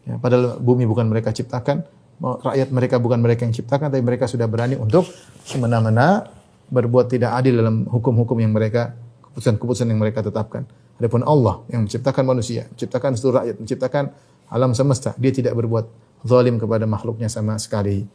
Ya, 0.07 0.15
padahal 0.23 0.63
bumi 0.63 0.87
bukan 0.87 1.11
mereka 1.11 1.35
ciptakan, 1.35 1.83
rakyat 2.23 2.71
mereka 2.71 3.03
bukan 3.03 3.19
mereka 3.19 3.43
yang 3.45 3.55
ciptakan, 3.55 3.91
tapi 3.91 4.03
mereka 4.03 4.31
sudah 4.31 4.47
berani 4.47 4.79
untuk 4.79 5.11
semena-mena 5.43 6.36
berbuat 6.71 7.11
tidak 7.11 7.37
adil 7.39 7.59
dalam 7.59 7.87
hukum-hukum 7.87 8.39
yang 8.43 8.53
mereka 8.53 8.95
keputusan-keputusan 9.23 9.87
yang 9.93 10.01
mereka 10.01 10.25
tetapkan. 10.25 10.65
Adapun 10.97 11.21
Allah 11.29 11.61
yang 11.69 11.85
menciptakan 11.85 12.25
manusia, 12.25 12.67
menciptakan 12.73 13.13
seluruh 13.21 13.45
rakyat, 13.45 13.57
menciptakan 13.61 14.05
alam 14.49 14.73
semesta, 14.73 15.13
dia 15.21 15.29
tidak 15.29 15.53
berbuat 15.53 15.85
zalim 16.25 16.57
kepada 16.57 16.89
makhluknya 16.89 17.29
sama 17.29 17.61
sekali. 17.61 18.09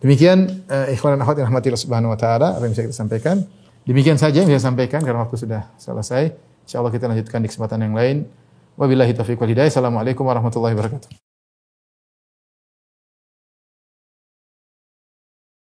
Demikian 0.00 0.64
uh, 0.70 0.88
ikhwan 0.88 1.18
dan 1.18 1.20
akhwat 1.26 1.36
yang 1.42 1.46
rahmati 1.52 1.68
Subhanahu 1.76 2.14
wa 2.14 2.18
taala 2.18 2.56
apa 2.56 2.64
yang 2.64 2.72
bisa 2.72 2.86
kita 2.88 2.96
sampaikan. 2.96 3.44
Demikian 3.84 4.16
saja 4.16 4.40
yang 4.40 4.48
saya 4.48 4.62
sampaikan 4.62 5.02
karena 5.04 5.26
waktu 5.26 5.36
sudah 5.36 5.68
selesai. 5.76 6.32
Insyaallah 6.64 6.92
kita 6.94 7.10
lanjutkan 7.10 7.42
di 7.42 7.48
kesempatan 7.50 7.84
yang 7.84 7.92
lain. 7.92 8.24
Wabillahi 8.80 9.12
taufiq 9.12 9.36
wal 9.36 9.50
hidayah. 9.50 9.68
Assalamualaikum 9.68 10.24
warahmatullahi 10.24 10.72
wabarakatuh. 10.72 11.29